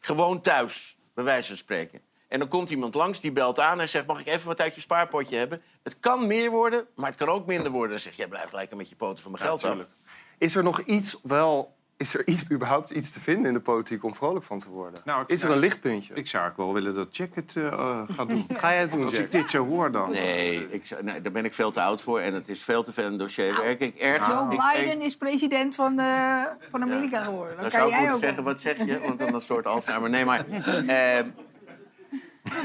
[0.00, 2.00] gewoon thuis, bij wijze van spreken...
[2.30, 4.06] en dan komt iemand langs, die belt aan en zegt...
[4.06, 5.62] mag ik even wat uit je spaarpotje hebben?
[5.82, 7.90] Het kan meer worden, maar het kan ook minder worden.
[7.90, 9.76] Dan zeg je, blijf lekker met je poten van mijn geld af.
[10.38, 11.78] Is er nog iets wel...
[11.96, 15.00] Is er iets, überhaupt iets te vinden in de politiek om vrolijk van te worden?
[15.04, 16.14] Nou, is er nou, een lichtpuntje?
[16.14, 18.46] Ik zou ook wel willen dat Jack het eh, eh, gaat doen.
[18.58, 19.24] Ga jij het doen, Als Jack?
[19.24, 20.10] ik dit zo hoor dan.
[20.10, 22.82] Nee, ik, zou- nee, daar ben ik veel te oud voor en het is veel
[22.82, 23.80] te veel een dossierwerk.
[23.80, 27.54] Ik erg, Joe ik- Biden ik- is president van, eh, van Amerika geworden.
[27.56, 28.18] Dan Dan kan zou jij ook.
[28.20, 29.00] zeggen, wat zeg je?
[29.00, 30.10] Want dan een soort Alzheimer.
[30.10, 30.46] Nee, maar...
[30.86, 31.18] eh,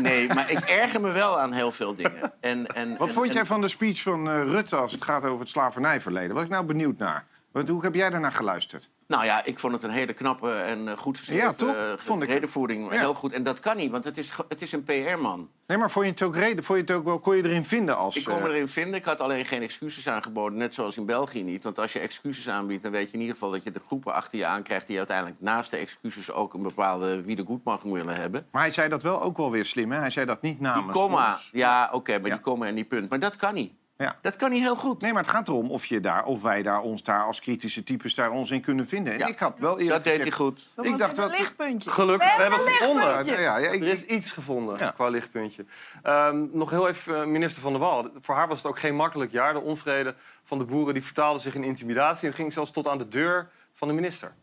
[0.01, 2.33] nee, maar ik erger me wel aan heel veel dingen.
[2.39, 5.03] En, en, Wat en- vond en- jij van de speech van eh, Rutte als het
[5.03, 6.35] gaat over het slavernijverleden?
[6.35, 7.25] Was ik nou benieuwd naar.
[7.55, 8.89] Wat, hoe heb jij daarnaar geluisterd?
[9.07, 11.75] Nou ja, ik vond het een hele knappe en eh, goed geschreven Ja, toch?
[11.75, 12.29] eh, Vond ik.
[12.29, 12.91] redenvoering.
[12.93, 12.99] Ja.
[12.99, 13.31] Heel goed.
[13.33, 15.49] En dat kan niet, want het is, het is een PR-man.
[15.67, 16.63] Nee, maar vond je het ook reden?
[16.63, 18.15] Vond je het ook wel, kon je erin vinden als...
[18.15, 18.93] Ik kon me eh, erin vinden.
[18.93, 21.63] Ik had alleen geen excuses aangeboden, net zoals in België niet.
[21.63, 24.13] Want als je excuses aanbiedt, dan weet je in ieder geval dat je de groepen
[24.13, 24.87] achter je aankrijgt...
[24.87, 28.47] die uiteindelijk naast de excuses ook een bepaalde wie de goedmaching willen hebben.
[28.51, 29.99] Maar hij zei dat wel ook wel weer slim, hè?
[29.99, 31.49] Hij zei dat niet namens Die komma, ons.
[31.51, 33.09] ja, oké, maar die komma en die punt.
[33.09, 33.73] Maar dat kan niet.
[33.97, 34.15] Ja.
[34.21, 35.01] Dat kan niet heel goed.
[35.01, 37.83] Nee, maar het gaat erom of, je daar, of wij daar, ons daar als kritische
[37.83, 39.13] types daar ons in kunnen vinden.
[39.13, 39.27] En Ja.
[39.27, 40.67] ik had wel eerlijk Dat deed hij goed.
[40.75, 41.89] Dat Ik was dacht wel- een lichtpuntje.
[41.89, 43.05] Gelukkig, we hebben het een gevonden.
[43.07, 43.41] lichtpuntje.
[43.43, 44.91] Ja, ja, ik- Er is iets gevonden Ja.
[44.91, 45.65] qua lichtpuntje.
[46.03, 48.09] Ehm, nog heel even, eh, minister Van der Wal.
[48.19, 49.53] Voor haar was het ook geen makkelijk jaar.
[49.53, 52.27] De onvrede van de boeren die vertaalde zich in intimidatie...
[52.27, 54.33] en ging zelfs tot aan de deur van de minister.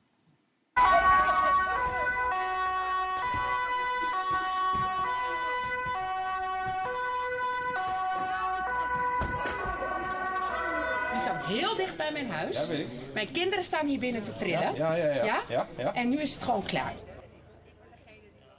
[11.52, 12.60] Heel dicht bij mijn huis.
[12.60, 13.14] Ja, weet ik.
[13.14, 14.74] Mijn kinderen staan hier binnen te trillen.
[14.74, 15.42] Ja, ja, ja.
[15.48, 15.94] Ja, ja.
[15.94, 16.94] En nu is het gewoon klaar.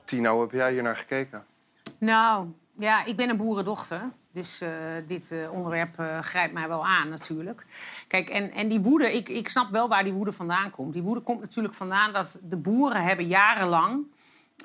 [0.06, 1.46] Tina, hoe heb jij hier naar gekeken?
[1.98, 4.02] Nou, ja, ik ben een boerendochter.
[4.32, 4.70] Dus eh,
[5.08, 7.66] dit eh, onderwerp eh, grijpt mij wel aan, natuurlijk.
[8.08, 10.94] Kijk, en, en die woede, ik, ik snap wel waar die woede vandaan komt.
[10.94, 14.06] Die woede komt natuurlijk vandaan dat de boeren hebben jarenlang...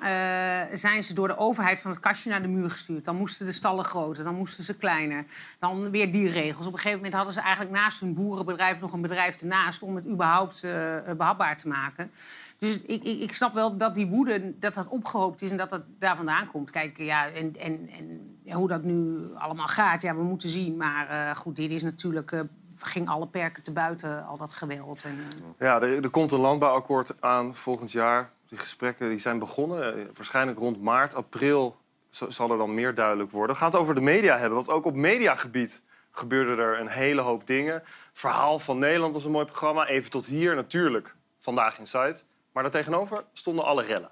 [0.01, 3.05] eh, zijn ze door de overheid van het kastje naar de muur gestuurd.
[3.05, 5.25] Dan moesten de stallen groter, dan moesten ze kleiner.
[5.59, 6.65] Dan weer die regels.
[6.65, 8.79] Op een gegeven moment hadden ze eigenlijk naast hun boerenbedrijf...
[8.79, 12.11] nog een bedrijf ernaast om het überhaupt eh, behapbaar te maken.
[12.57, 15.69] Dus ik, ik, ik snap wel dat die woede dat dat opgehoopt is en dat
[15.69, 16.69] dat daar vandaan komt.
[16.69, 20.77] Kijk, ja, en, en, en hoe dat nu allemaal gaat, ja, we moeten zien.
[20.77, 22.43] Maar eh, goed, dit is natuurlijk...
[22.77, 25.03] ging alle perken te buiten, al dat geweld.
[25.03, 25.17] En,
[25.57, 28.31] Ja, er komt een landbouwakkoord aan volgend jaar.
[28.49, 29.95] Die gesprekken die zijn begonnen.
[29.97, 31.77] eh, Waarschijnlijk rond maart, april
[32.09, 33.55] zal er dan meer duidelijk worden.
[33.55, 34.53] We gaan het over de media hebben.
[34.53, 35.81] Want ook op mediagebied
[36.11, 37.73] gebeurde er een hele hoop dingen.
[37.73, 39.87] Het verhaal van Nederland was een mooi programma.
[39.87, 42.25] Even tot hier natuurlijk, vandaag in Zuid.
[42.51, 44.09] Maar daartegenover stonden alle rellen.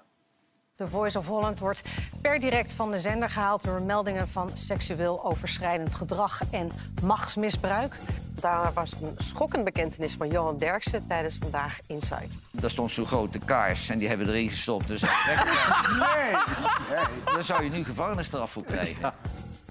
[0.78, 1.82] The Voice of Holland wordt
[2.20, 6.70] per direct van de zender gehaald door meldingen van seksueel overschrijdend gedrag en
[7.02, 7.96] machtsmisbruik.
[8.40, 12.28] Daarna was het een schokkende bekentenis van Johan Derksen tijdens Vandaag Inside.
[12.50, 14.86] Daar stond zo'n grote kaars en die hebben we erin gestopt.
[14.86, 15.00] Dus
[15.98, 16.32] nee.
[17.24, 19.12] Daar zou je nu gevangenisstraf voor krijgen.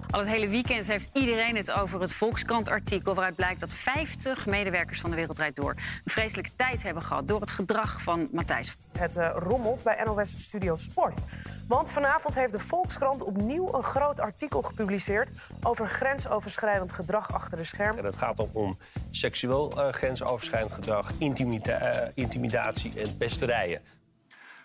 [0.09, 3.13] Al het hele weekend heeft iedereen het over het Volkskrant-artikel...
[3.13, 5.71] waaruit blijkt dat 50 medewerkers van de Wereld Draait Door...
[5.71, 8.75] een vreselijke tijd hebben gehad door het gedrag van Matthijs.
[8.91, 11.21] Het eh, rommelt bij NOS Studio Sport.
[11.67, 15.31] Want vanavond heeft de Volkskrant opnieuw een groot artikel gepubliceerd...
[15.63, 17.99] over grensoverschrijdend gedrag achter de schermen.
[17.99, 18.77] En het gaat dan om
[19.09, 23.81] seksueel eh, grensoverschrijdend gedrag, intimida- eh, intimidatie en pesterijen.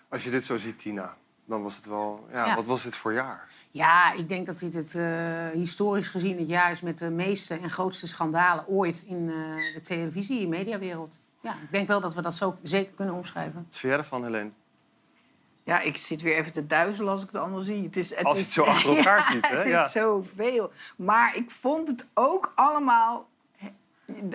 [0.09, 2.27] Als je dit zo ziet, Tina, dan was het wel...
[2.31, 2.55] Ja, Ja.
[2.55, 3.47] Wat was dit voor jaar?
[3.71, 7.57] Ja, ik denk dat dit het eh, historisch gezien het jaar is met de meeste
[7.57, 11.19] en grootste schandalen ooit in eh, de televisie- en mediawereld.
[11.41, 13.53] Ja, ik denk wel dat we dat zo zeker kunnen omschrijven.
[13.53, 14.49] Wat vind jij ervan, Helene?
[15.63, 17.83] Ja, ik zit weer even te duizelen als ik het allemaal zie.
[17.83, 19.55] Het is, het Als je is, het zo achter elkaar Ja, ziet, hè?
[19.57, 19.87] Het is Ja.
[19.87, 20.71] zoveel.
[20.97, 23.27] Maar ik vond het ook allemaal...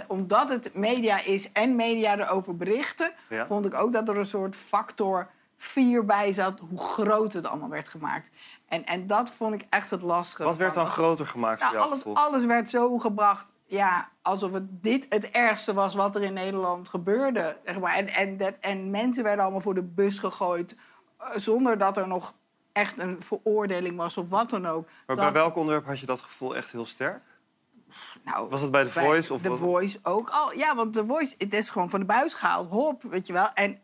[0.07, 3.13] Omdat het media is en media erover berichten...
[3.29, 3.47] Ja.
[3.47, 6.61] vond ik ook dat er een soort factor 4 bij zat...
[6.69, 8.29] hoe groot het allemaal werd gemaakt.
[8.69, 10.45] En, en dat vond ik echt het lastige.
[10.45, 11.91] Wat werd dan groter gemaakt nou, voor jou?
[11.91, 12.17] alles, gevoel?
[12.17, 16.89] alles werd zo gebracht, ja, alsof het dit het ergste was wat er in Nederland
[16.89, 17.57] gebeurde.
[17.65, 17.95] Zeg maar.
[17.95, 20.77] en, en, dat, en mensen werden allemaal voor de bus gegooid,
[21.19, 22.35] eh, zonder dat er nog
[22.73, 24.87] echt een veroordeling was of wat dan ook.
[25.07, 27.23] Maar Dat- bij welk onderwerp had je dat gevoel echt heel sterk?
[28.25, 29.33] nou, Was het bij The Voice?
[29.33, 30.53] Of The Voice ook al.
[30.53, 32.71] Ja, want The Voice, het is gewoon van de buis gehaald.
[32.71, 33.53] Hop, weet je wel.
[33.55, 33.81] En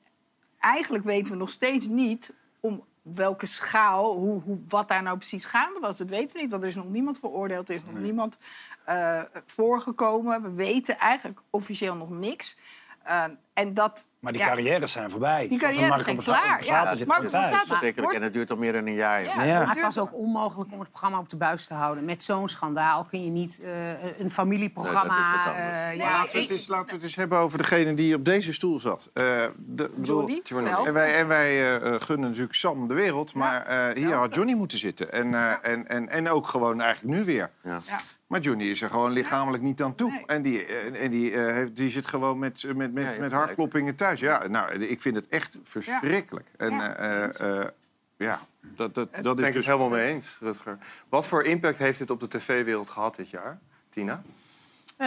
[0.64, 5.44] eigenlijk weten we nog steeds niet om welke schaal, hoe, hoe, wat daar nou precies
[5.44, 5.98] gaande was.
[5.98, 7.68] Dat weten we niet, want er is nog niemand veroordeeld.
[7.68, 8.36] Er is nog niemand
[8.84, 10.42] eh, voorgekomen.
[10.42, 12.56] We weten eigenlijk officieel nog niks.
[13.04, 15.48] Eh, en dat, Maar die ja, carrières zijn voorbij.
[15.48, 16.64] Die Van carrières zijn klaar.
[16.64, 16.96] Ja,
[17.96, 19.24] wordt- En het duurt al meer dan een jaar.
[19.36, 22.04] Maar het was ook onmogelijk om het programma op de buis te houden.
[22.04, 25.44] Met zo'n schandaal kun je niet eh, een familieprogramma...
[25.44, 27.94] Nee, dat eh, ja, laten, we het eens, laten we het eens hebben over degene
[27.94, 29.10] die op deze stoel zat.
[29.12, 29.24] Eh,
[29.56, 30.28] de, bedoel,
[30.84, 34.34] en wij, en wij eh, eh, gunnen natuurlijk Sam de wereld, maar eh, hier had
[34.34, 35.12] Johnny moeten zitten.
[35.12, 37.50] En, eh, en, en, en ook gewoon eigenlijk nu weer.
[37.62, 37.80] Ja.
[38.34, 40.22] Maar Johnny is er gewoon lichamelijk niet aan toe.
[40.26, 43.32] En, die, eh, en die, eh, heeft, die zit gewoon met, met, met, hebt met
[43.32, 44.20] hartkloppingen thuis.
[44.20, 46.46] Ja, nou, ik vind het echt verschrikkelijk.
[46.56, 46.96] En Ja.
[46.96, 47.68] eh, eh, eh,
[48.16, 49.66] ja, dat, dat, Dat is ik dus...
[49.66, 50.78] het helemaal mee eens, Rutger.
[51.08, 54.22] Wat voor impact heeft dit op de tv-wereld gehad dit jaar, Tina?
[54.96, 55.06] Eh,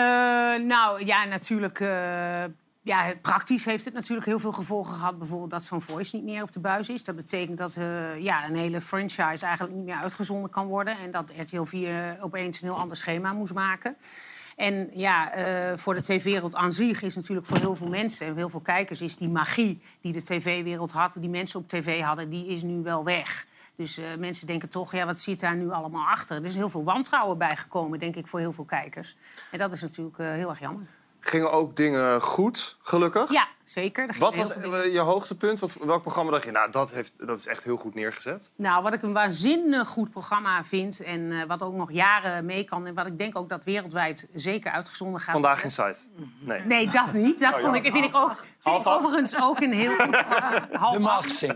[0.66, 1.80] nou ja, natuurlijk.
[1.80, 2.44] eh,
[2.88, 5.18] ja, praktisch heeft het natuurlijk heel veel gevolgen gehad.
[5.18, 7.04] Bijvoorbeeld dat zo'n voice niet meer op de buis is.
[7.04, 10.98] Dat betekent dat eh, ja, een hele franchise eigenlijk niet meer uitgezonden kan worden.
[10.98, 13.98] En dat RTL 4 opeens een heel ander schema moest maken.
[14.56, 18.36] En ja, eh, voor de tv-wereld aan zich is natuurlijk voor heel veel mensen en
[18.36, 19.02] heel veel kijkers...
[19.02, 22.82] is die magie die de tv-wereld had, die mensen op tv hadden, die is nu
[22.84, 23.46] wel weg.
[23.76, 26.38] Dus eh, mensen denken toch, ja, wat zit daar nu allemaal achter?
[26.38, 29.16] Er is heel veel wantrouwen bijgekomen, denk ik, voor heel veel kijkers.
[29.52, 30.88] En dat is natuurlijk heel erg jammer.
[31.20, 33.32] Gingen ook dingen goed, gelukkig?
[33.32, 34.10] Ja, zeker.
[34.10, 35.60] Er Wat was eh, je hoogtepunt?
[35.60, 38.52] Wat, welk programma dacht je, nou, dat, heeft, dat is echt heel goed neergezet?
[38.56, 41.04] Nou, wat ik een waanzinnig goed programma vind...
[41.04, 42.86] en eh, wat ook nog jaren mee kan...
[42.86, 45.98] en wat ik denk ook dat wereldwijd zeker uitgezonden gaat Vandaag in Site?
[46.40, 46.62] Nee.
[46.62, 47.40] Nee, dat niet.
[47.40, 47.84] Dat Oh, vond ja.
[47.84, 50.68] ik, vind ik ook, vind ik overigens ook een heel goed programma.
[51.02, 51.56] Half De.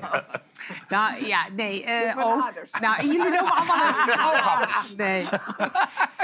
[0.89, 1.83] Nou ja, nee.
[1.83, 2.53] eh ook.
[2.79, 3.77] Nou, jullie noemen allemaal
[4.17, 4.93] Hooghaders.
[5.01, 5.27] Nee.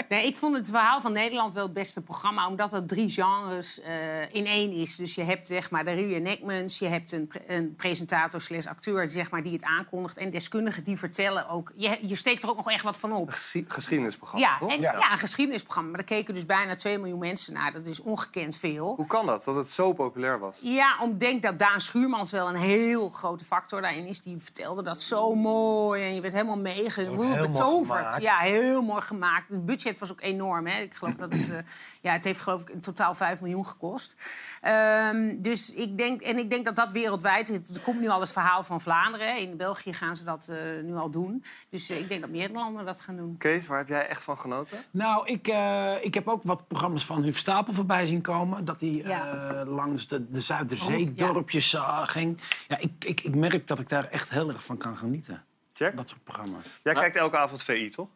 [0.10, 2.48] nee, ik vond het verhaal van Nederland wel het beste programma...
[2.48, 4.96] omdat het drie genres eh, in één is.
[4.96, 6.80] Dus je hebt zeg maar, de reenactments...
[6.80, 10.18] je hebt een, pre- een presentator slash acteur zeg maar, die het aankondigt...
[10.18, 11.72] en deskundigen die vertellen ook...
[11.76, 13.30] Je, je steekt er ook nog echt wat van op.
[13.30, 14.72] Geschi- geschiedenisprogramma, Ja, toch?
[14.72, 15.12] en, ja.
[15.12, 15.90] een geschiedenisprogramma.
[15.90, 17.72] Maar daar keken dus bijna 2 miljoen mensen naar.
[17.72, 18.96] Dat is ongekend veel.
[18.96, 20.60] Hoe kan dat, dat het zo populair was?
[20.62, 24.22] Ja, om denk dat Daan Schuurmans wel een heel grote factor daarin is.
[24.22, 27.10] Die vertelde dat zo mooi en je werd helemaal meege,
[27.42, 28.22] betoverd.
[28.22, 29.50] Ja, heel mooi gemaakt.
[29.50, 30.68] Het budget was ook enorm.
[30.68, 30.82] Hè.
[30.82, 31.58] Ik geloof dat het, eh,
[32.02, 34.30] ja, het heeft geloof ik in totaal 5 miljoen gekost.
[34.62, 38.32] Ehm, dus ik denk, en ik denk dat dat wereldwijd, er komt nu al het
[38.32, 39.38] verhaal van Vlaanderen.
[39.38, 41.44] In België gaan ze dat eh, nu al doen.
[41.70, 43.36] Dus eh, ik denk dat meer landen dat gaan doen.
[43.38, 44.78] Kees, waar heb jij echt van genoten?
[44.92, 48.66] Nou, ik, eh, ik heb ook wat programma's van Huub Stapel voorbij zien komen.
[48.66, 52.42] Dat hij eh, langs de, de Zuiderzee-dorpjes eh, ging.
[52.68, 55.44] Ja, ik, ik, ik merk dat ik daar echt heel erg van kan genieten.
[55.74, 55.98] Check.
[55.98, 56.66] Dat soort programma's.
[56.84, 58.08] Jij kijkt elke avond VI, toch?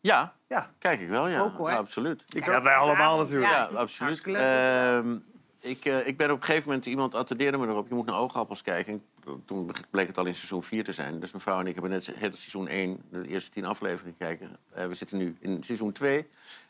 [0.00, 0.70] Ja, ja.
[0.78, 1.40] kijk ik wel, ja.
[1.40, 1.70] Ook, hoor.
[1.70, 2.22] Absoluut.
[2.28, 3.52] Ik Ja, wij allemaal natuurlijk.
[3.52, 4.22] Ja, Ja, absoluut.
[5.66, 7.88] Ik, eh, ik ben op een gegeven moment, iemand attendeerde me erop...
[7.88, 9.02] je moet naar oogappels kijken.
[9.44, 11.20] Toen bleek het al in seizoen 4 te zijn.
[11.20, 14.56] Dus mijn vrouw en ik hebben net het seizoen 1, de eerste tien afleveringen gekeken.
[14.72, 16.28] Eh, we zitten nu in seizoen 2.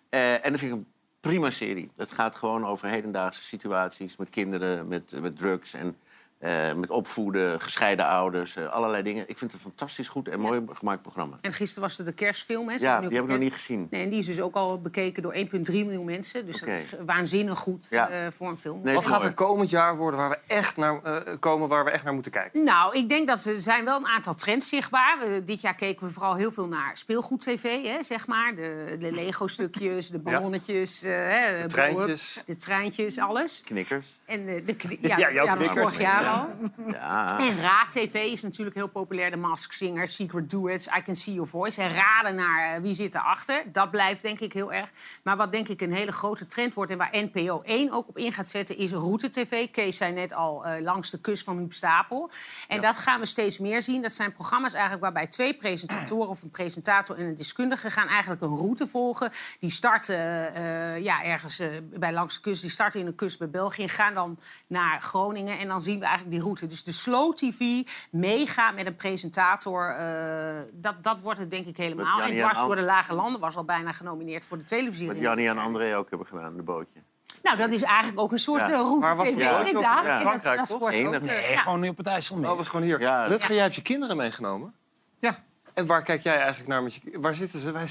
[0.09, 0.87] Eh, en dat vind ik een
[1.21, 1.91] prima serie.
[1.97, 5.75] Het gaat gewoon over hedendaagse situaties met kinderen, met, met drugs...
[5.75, 5.97] en
[6.39, 9.23] eh, met opvoeden, gescheiden ouders, eh, allerlei dingen.
[9.29, 11.37] Ik vind het een fantastisch goed en mooi gemaakt programma.
[11.41, 12.69] En gisteren was er de kerstfilm.
[12.69, 12.79] Hè.
[12.79, 13.87] Ze Ja, die heb ik nog niet gezien.
[13.91, 16.47] Nee, en die is dus ook al bekeken door 1,3 miljoen mensen.
[16.47, 18.09] Dus dat is waanzinnig goed Ja.
[18.09, 18.81] eh, voor een film.
[18.83, 19.27] Nee, Wat gaat mooi.
[19.29, 22.33] er komend jaar worden waar we echt naar, eh, komen waar we echt naar moeten
[22.33, 22.65] kijken?
[22.65, 25.19] Nou, ik denk dat er zijn wel een aantal trends zichtbaar.
[25.45, 28.55] Dit jaar keken we vooral heel veel naar speelgoed-tv, hè, zeg maar.
[28.55, 32.43] De, de Lego-stukjes, de ballonnetjes, eh, hè, De treintjes.
[32.47, 33.63] de treintjes, alles.
[33.65, 34.07] Knikkers.
[34.25, 35.81] En de, de, kni- ja, Ja, ja, jouw knikkers.
[35.81, 37.39] vorig jaar Ja.
[37.39, 39.31] En Raad-TV is natuurlijk heel populair.
[39.31, 41.83] De Mask Singer, Secret Duets, I Can See Your Voice.
[41.83, 43.65] En raden naar eh, wie zit erachter.
[43.73, 44.91] Dat blijft denk ik heel erg.
[45.23, 46.93] Maar wat denk ik een hele grote trend wordt...
[46.93, 49.71] en waar NPO 1 ook op in gaat zetten, is Route-TV.
[49.71, 52.31] Kees zei net al, eh, langs de kust van Huub Stapel.
[52.69, 54.03] En dat gaan we steeds meer zien.
[54.03, 56.29] Dat zijn programma's eigenlijk waarbij twee presentatoren...
[56.29, 59.31] of een presentator en een deskundige gaan eigenlijk een route volgen.
[59.59, 62.61] Die starten eh, ja, ergens bij langs de kust.
[62.61, 65.59] Die starten in de kust bij België en gaan dan naar Groningen.
[65.59, 66.67] En dan zien we eigenlijk die route.
[66.67, 69.91] Dus de slow TV meegaan met een presentator...
[69.97, 72.21] eh, dat, dat wordt het denk ik helemaal.
[72.21, 75.07] En dwars door de lage landen was al bijna genomineerd voor de televisie.
[75.07, 76.99] Wat Jannie en André ook hebben gedaan, de bootje.
[77.43, 78.67] Nou, dat is eigenlijk ook een soort Ja.
[78.73, 79.67] eh, route Waar was het op?
[79.67, 80.05] inderdaad.
[80.05, 80.19] Ja.
[80.19, 81.57] En dat- dat ook, eh, Nee, ja.
[81.59, 82.51] gewoon nu op het IJsselmeer.
[82.51, 83.01] Oh, was gewoon hier.
[83.01, 83.27] Ja.
[83.27, 83.55] Rutger, Ja.
[83.55, 84.75] jij hebt je kinderen meegenomen.
[85.19, 85.45] Ja.
[85.75, 87.71] En waar kijk jij eigenlijk naar met je Waar zitten ze?
[87.73, 87.85] Wij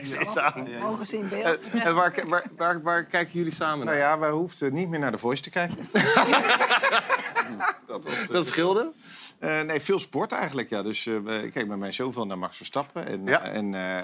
[0.00, 0.78] is samen.
[0.78, 1.70] Mogen ze in beeld?
[1.70, 3.94] En, en waar, waar, waar, waar kijken jullie samen naar?
[3.94, 5.88] Nou ja, wij hoefden niet meer naar de Voice te kijken.
[7.86, 8.92] dat, was, Dat scheelde?
[9.38, 10.68] Eh, nee, veel sport eigenlijk.
[10.68, 10.82] Ja.
[10.82, 13.06] Dus eh, ik kijk met mij zoveel naar Max Verstappen.
[13.06, 13.42] En, Ja.
[13.42, 13.98] en eh,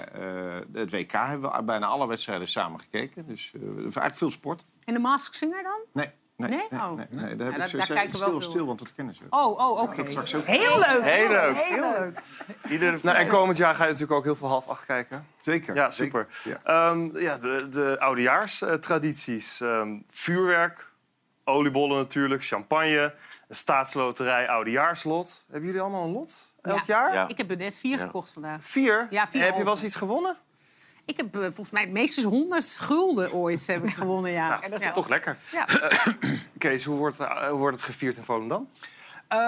[0.55, 3.25] eh, het WK hebben we bijna alle wedstrijden samen gekeken.
[3.27, 4.63] Dus eh, eigenlijk veel sport.
[4.85, 5.79] En de Mask Singer dan?
[5.93, 6.67] Nee, nee, Nee?
[6.69, 6.91] nee, Oh.
[6.91, 8.49] nee, nee, daar heb Ja, ik daar- stil, kijken we wel stil, veel.
[8.49, 9.21] stil, want dat kennen ze.
[9.29, 10.03] Oh, oh oké.
[10.03, 11.03] Heel leuk.
[11.03, 11.55] Heel leuk.
[11.55, 13.03] Heel leuk.
[13.03, 15.25] Nou, en komend jaar ga je natuurlijk ook heel veel half acht kijken.
[15.41, 15.75] Zeker.
[15.75, 16.27] Ja, zeker.
[16.29, 16.59] super.
[16.63, 16.89] Ja.
[16.91, 19.61] Ehm, ja, de, de oudejaarstradities.
[19.61, 20.91] Ehm vuurwerk,
[21.43, 23.13] oliebollen natuurlijk, champagne,
[23.53, 25.43] staatsloterij, oudejaarslot.
[25.47, 26.83] Hebben jullie allemaal een lot elk Ja.
[26.85, 27.13] jaar?
[27.13, 27.27] Ja.
[27.27, 28.03] Ik heb er net vier Ja.
[28.05, 28.63] gekocht vandaag.
[28.63, 29.07] Vier?
[29.09, 30.37] Ja, vier Heb je wel eens iets gewonnen?
[31.05, 34.61] Ik heb eh, volgens mij meestens 100 gulden ooit heb ik gewonnen, ja.
[34.61, 35.37] En dat is toch lekker.
[35.51, 35.67] Ja.
[35.67, 36.07] Eh,
[36.57, 38.69] Kees, hoe wordt, eh, hoe wordt het gevierd in Volendam?
[39.27, 39.39] Eh,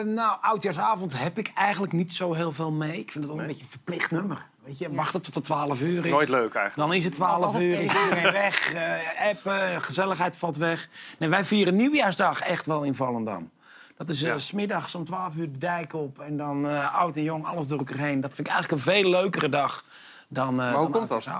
[0.00, 2.98] nou, oudjaarsavond heb ik eigenlijk niet zo heel veel mee.
[2.98, 4.46] Ik vind het wel een beetje een verplicht nummer.
[4.64, 6.04] Weet je, wachten tot het 12 uur Dat is.
[6.04, 6.76] is nooit leuk eigenlijk.
[6.76, 8.72] Dan is het 12 Altijd uur, is iedereen weg.
[8.74, 10.88] eh, appen, gezelligheid valt weg.
[11.18, 13.50] Nee, wij vieren nieuwjaarsdag echt wel in Volendam.
[13.96, 14.38] Dat is eh, Ja.
[14.38, 16.18] s smiddags om 12 uur de dijk op.
[16.20, 18.20] En dan eh, oud en jong, alles door elkaar heen.
[18.20, 19.84] Dat vind ik eigenlijk een veel leukere dag
[20.28, 21.30] dan, eh Maar hoe dan komt dat?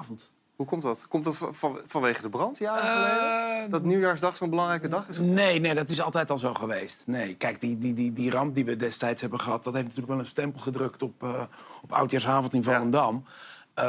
[0.57, 1.09] Hoe komt dat?
[1.09, 3.71] Komt dat van- van- vanwege de brand jaren Eh, geleden?
[3.71, 5.19] Dat nieuwjaarsdag zo'n belangrijke dag is?
[5.19, 7.03] Nee, nee, dat is altijd al zo geweest.
[7.07, 9.65] Nee, kijk, die, die, die, die ramp die we destijds hebben gehad...
[9.65, 11.43] dat heeft natuurlijk wel een stempel gedrukt op, eh
[11.83, 13.25] op Oudjaarsavond in Volendam.
[13.75, 13.85] Eh,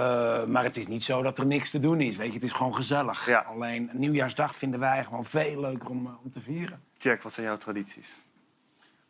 [0.46, 2.16] maar het is niet zo dat er niks te doen is.
[2.16, 3.30] Weet je, het is gewoon gezellig.
[3.48, 6.82] Alleen nieuwjaarsdag vinden wij gewoon veel leuker om, om te vieren.
[6.98, 8.12] Jack, wat zijn jouw tradities?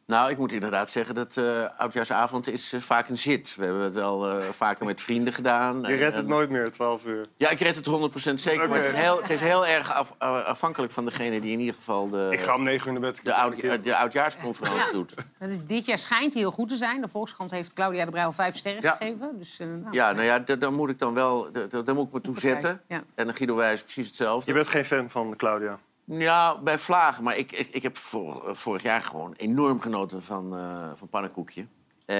[0.07, 3.55] Nou, ik moet inderdaad zeggen dat eh oudjaarsavond is eh, vaak een zit.
[3.55, 5.81] We hebben het wel eh, vaker met vrienden gedaan.
[5.81, 7.25] Je En- redt het en- nooit meer, 12 uur.
[7.37, 8.69] Ja, ik red het 100% zeker.
[8.69, 11.75] Maar het is heel, het is heel erg af- afhankelijk van degene die in ieder
[11.75, 13.19] geval de, Ik ga om 9 uur naar bed.
[13.23, 15.13] de, oud, de oudjaarsconferentie doet.
[15.39, 17.01] Dat is, dit jaar schijnt hij heel goed te zijn.
[17.01, 18.95] De Volkskrant heeft Claudia de Brij al vijf sterren Ja.
[18.99, 19.37] gegeven.
[19.37, 19.81] Dus, nou.
[19.91, 22.21] Ja, nou ja, da- daar moet ik dan wel da- da- daar moet ik me
[22.21, 22.81] toe zetten.
[22.87, 23.03] Ja.
[23.15, 24.47] En dan Guido Wijs precies hetzelfde.
[24.51, 25.79] Je bent geen fan van Claudia.
[26.05, 27.23] Ja, bij vlagen.
[27.23, 31.65] Maar ik, ik, ik heb vor- vorig jaar gewoon enorm genoten van, eh van pannenkoekje.
[32.05, 32.17] Eh,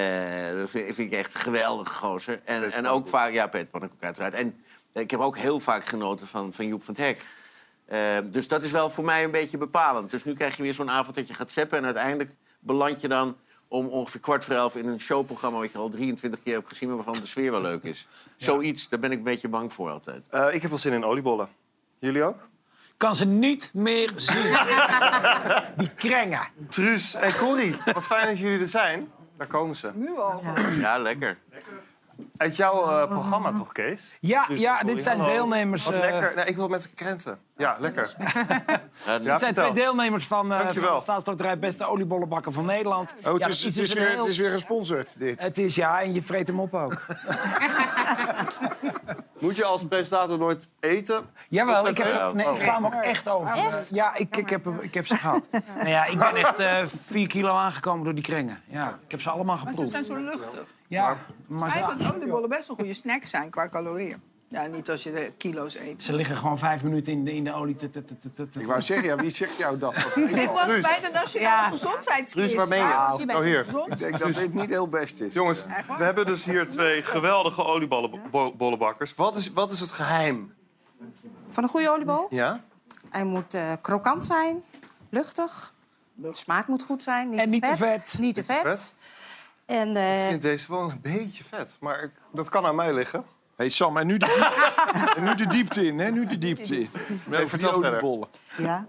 [0.56, 2.40] dat vind, vind ik echt een geweldige gozer.
[2.44, 4.34] En, en ook vaak, ja, Peter Pannenkoek uiteraard.
[4.34, 4.60] En
[4.92, 7.24] ik heb ook heel vaak genoten van, van Joep van het Hek.
[7.84, 10.10] Eh, dus dat is wel voor mij een beetje bepalend.
[10.10, 11.78] Dus nu krijg je weer zo'n avond dat je gaat zeppen...
[11.78, 13.36] en uiteindelijk beland je dan
[13.68, 14.76] om ongeveer kwart voor elf...
[14.76, 16.88] in een showprogramma wat je al 23 keer hebt gezien...
[16.88, 18.08] maar waarvan de sfeer wel leuk is.
[18.36, 20.22] Zoiets, daar ben ik een beetje bang voor altijd.
[20.28, 21.48] Eh, ik heb wel zin in oliebollen.
[21.98, 22.48] Jullie ook?
[22.96, 24.56] Kan ze niet meer zien.
[25.76, 26.48] Die krengen.
[26.68, 29.10] Truus en Corrie, wat fijn dat jullie er zijn.
[29.36, 29.90] Daar komen ze.
[29.94, 30.42] Nu al.
[30.78, 31.38] Ja, lekker.
[32.36, 34.16] Uit jouw eh, programma toch, Kees?
[34.20, 35.32] Ja, ja dit zijn hallo.
[35.32, 35.84] deelnemers.
[35.84, 36.32] Wat eh, lekker.
[36.34, 37.38] Nee, ik wil met krenten.
[37.56, 38.14] Ja, lekker.
[38.18, 40.90] Ja, Ja, dit zijn twee deelnemers van, eh Dankjewel.
[40.90, 43.14] van Staatsloterij Beste Oliebollenbakker van Nederland.
[43.24, 45.40] Oh, het, Ja, is, het, is weer, heel- het is weer gesponsord, dit.
[45.40, 47.06] Het is ja, en je vreet hem op ook.
[49.38, 51.24] Moet je als presentator nooit eten?
[51.48, 53.84] Jawel, ik, heb, nee, ik sla hem ook echt over.
[53.94, 55.42] Ja, ik, ik, heb, ik heb ze gehad.
[55.76, 58.60] Nou ja, ik ben echt eh 4 kilo aangekomen door die krengen.
[58.66, 59.90] Ja, ik heb ze allemaal Maar ze geproefd.
[59.90, 60.74] zijn zo luchtig.
[60.86, 61.16] Ja,
[61.48, 64.22] maar ze, dat oliebollen best een goede snack zijn qua calorieën.
[64.48, 66.04] Ja, niet als je de kilo's eet.
[66.04, 67.76] ze liggen gewoon vijf minuten in de, in de olie.
[67.76, 69.94] te- te- te- te- te- Ik wou zeggen, ja, wie zegt jou dat?
[70.14, 72.44] Dit was bij de Nationale Gezondheidsquiz.
[72.54, 73.34] Ruud, waar ben je?
[73.36, 73.66] Oh, hier.
[73.86, 75.34] Ik denk dat dit niet heel best is.
[75.34, 75.64] Jongens,
[75.98, 79.14] we hebben dus hier twee geweldige oliebollenbakkers.
[79.14, 80.54] Wat is, wat is het geheim?
[81.50, 82.26] Van een goede oliebol?
[82.30, 82.60] Ja?
[83.10, 84.62] Hij moet eh, krokant zijn,
[85.08, 85.74] luchtig.
[86.14, 87.28] De smaak moet goed zijn.
[87.30, 87.98] Niet En niet te vet.
[87.98, 88.60] Niet te Niet te vet.
[88.62, 88.94] vet.
[89.66, 92.94] En, eh, Ik vind deze wel een beetje vet, maar ik- dat kan aan mij
[92.94, 93.24] liggen.
[93.56, 96.10] Hey Sam, en nu, de diepte, en nu de diepte in, hè?
[96.10, 96.90] Nu de diepte in.
[97.30, 98.28] Vertel die oliebollen.
[98.56, 98.86] ja.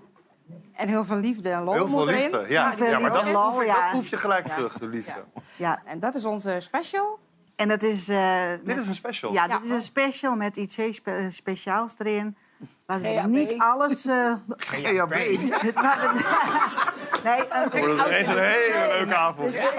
[0.75, 2.21] en heel veel liefde en lol Heel veel erin.
[2.21, 2.45] liefde.
[2.49, 3.81] Ja, ja maar dat lol, proef, je, ja.
[3.81, 5.23] dat proef je gelijk terug, de liefde.
[5.55, 7.19] Ja, en dat is onze special.
[7.55, 8.09] En dat is...
[8.09, 9.31] eh, Dit met- is een special.
[9.33, 12.37] Ja, dit is een special met iets heel spe- speciaals erin.
[12.85, 14.05] Waar niet alles...
[14.05, 15.13] eh GHB.
[17.23, 19.47] nee, het is Het wordt ineens een hele leuke avond.
[19.47, 19.75] Er zit,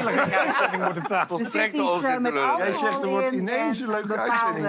[1.31, 4.07] er zit iets eh, met alcohol Jij zegt, er wordt in ineens en een leuke
[4.07, 4.67] bepaalde uitzending,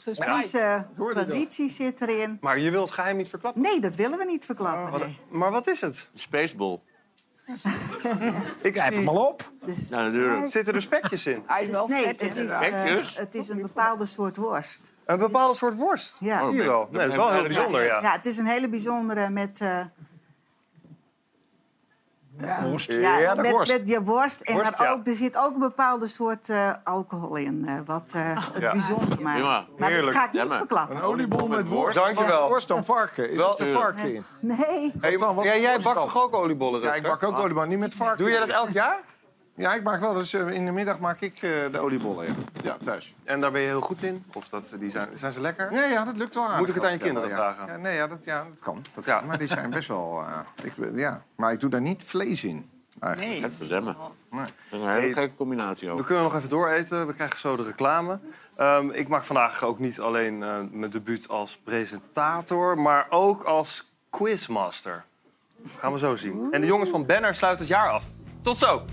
[0.00, 0.86] zegt hij.
[0.96, 1.10] Dat?
[1.10, 2.38] traditie zit erin.
[2.40, 3.62] Maar je wilt het geheim niet verklappen?
[3.62, 5.00] Nee, dat willen we niet verklappen.
[5.00, 5.18] Nee.
[5.28, 6.08] maar wat is het?
[6.14, 6.80] Spaceball.
[8.62, 8.82] Ik zie...
[8.82, 9.52] hem al op.
[9.90, 10.50] Ja, natuurlijk.
[10.50, 11.42] Zitten er spekjes in?
[11.46, 14.80] Hij is wel Nee, vet het is, eh, het een bepaalde soort worst.
[15.04, 16.16] Een bepaalde soort worst?
[16.20, 16.44] Ja.
[16.44, 16.88] Zie je wel.
[16.90, 18.00] Nee, dat is wel heel bijzonder, ja.
[18.00, 19.60] Ja, het is een hele bijzondere met...
[22.62, 22.92] Worst.
[22.92, 23.72] ja, Ja, de met, worst.
[23.72, 24.40] met je worst.
[24.40, 24.90] En Worst, ja.
[24.90, 28.22] ook, er zit ook een bepaalde soort eh, alcohol in, eh, wat eh,
[28.52, 28.72] het Ja.
[28.72, 29.36] bijzonder maakt.
[29.38, 29.64] Prima.
[29.78, 30.96] Maar dat ga ik niet Ja, verklappen.
[30.96, 31.96] Een oliebol met worst.
[31.96, 32.48] Dankjewel.
[32.48, 33.30] Worst dan varken.
[33.30, 34.24] Is Wel- het er varken in?
[34.40, 34.92] Nee.
[35.00, 35.38] Hey, dan?
[35.42, 38.18] Ja, jij bakt toch ook oliebollen, Ja, ik bak ook oliebollen, niet met varken.
[38.18, 38.98] Doe jij dat elk jaar?
[39.56, 40.14] Ja, ik maak wel.
[40.14, 41.40] Dus eh, in de middag maak ik eh,
[41.70, 42.26] de oliebollen.
[42.26, 42.32] Ja.
[42.62, 43.14] ja, thuis.
[43.24, 44.24] En daar ben je heel goed in?
[44.34, 45.72] Of dat, die zijn, zijn ze lekker?
[45.72, 46.58] Ja, ja, dat lukt wel aardig.
[46.58, 47.34] Moet ik het aan je kinderen ja.
[47.34, 47.66] vragen?
[47.66, 48.84] Ja, nee, ja, dat, ja, dat kan.
[48.94, 49.18] Dat Ja.
[49.18, 49.26] kan.
[49.26, 50.24] Maar die zijn best wel...
[50.26, 51.22] eh, ik, ja.
[51.36, 52.70] Maar ik doe daar niet vlees in.
[53.00, 53.32] Eigenlijk.
[53.32, 53.42] Nee.
[53.42, 53.96] Het verzemmen.
[54.30, 54.40] Nee.
[54.70, 56.06] Dat is een hele gekke combinatie We ook.
[56.06, 57.06] kunnen nog even dooreten.
[57.06, 58.18] We krijgen zo de reclame.
[58.56, 63.84] Ehm, ik maak vandaag ook niet alleen eh, mijn debuut als presentator, maar ook als
[64.10, 65.04] quizmaster.
[65.76, 66.48] Gaan we zo zien.
[66.50, 68.04] En de jongens van Banner sluiten het jaar af.
[68.42, 68.84] Tot zo!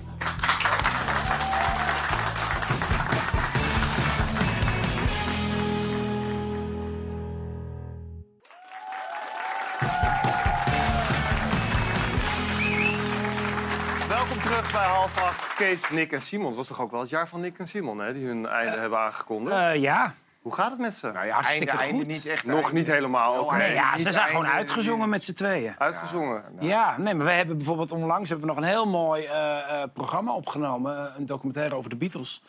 [14.53, 15.53] Terug bij half acht.
[15.55, 16.47] Kees, Nick en Simon.
[16.47, 18.13] Het was toch ook wel het jaar van Nick en Simon, hè?
[18.13, 19.55] Die hun einde hebben aangekondigd.
[19.57, 20.13] Eh, ja.
[20.41, 21.11] Hoe gaat het met ze?
[21.11, 22.07] Nou ja, Hartstikke einde, einde goed.
[22.07, 22.45] niet echt.
[22.45, 22.73] Nog einde.
[22.73, 23.39] niet helemaal.
[23.39, 23.55] Oké.
[23.55, 25.75] Nee, ja, ze zijn gewoon uitgezongen met z'n tweeën.
[25.77, 26.43] Uitgezongen.
[26.59, 29.89] Ja, nee, maar we hebben bijvoorbeeld onlangs hebben we nog een heel mooi eh, eh,
[29.93, 30.97] programma opgenomen.
[30.97, 32.43] eh, Een documentaire over de Beatles.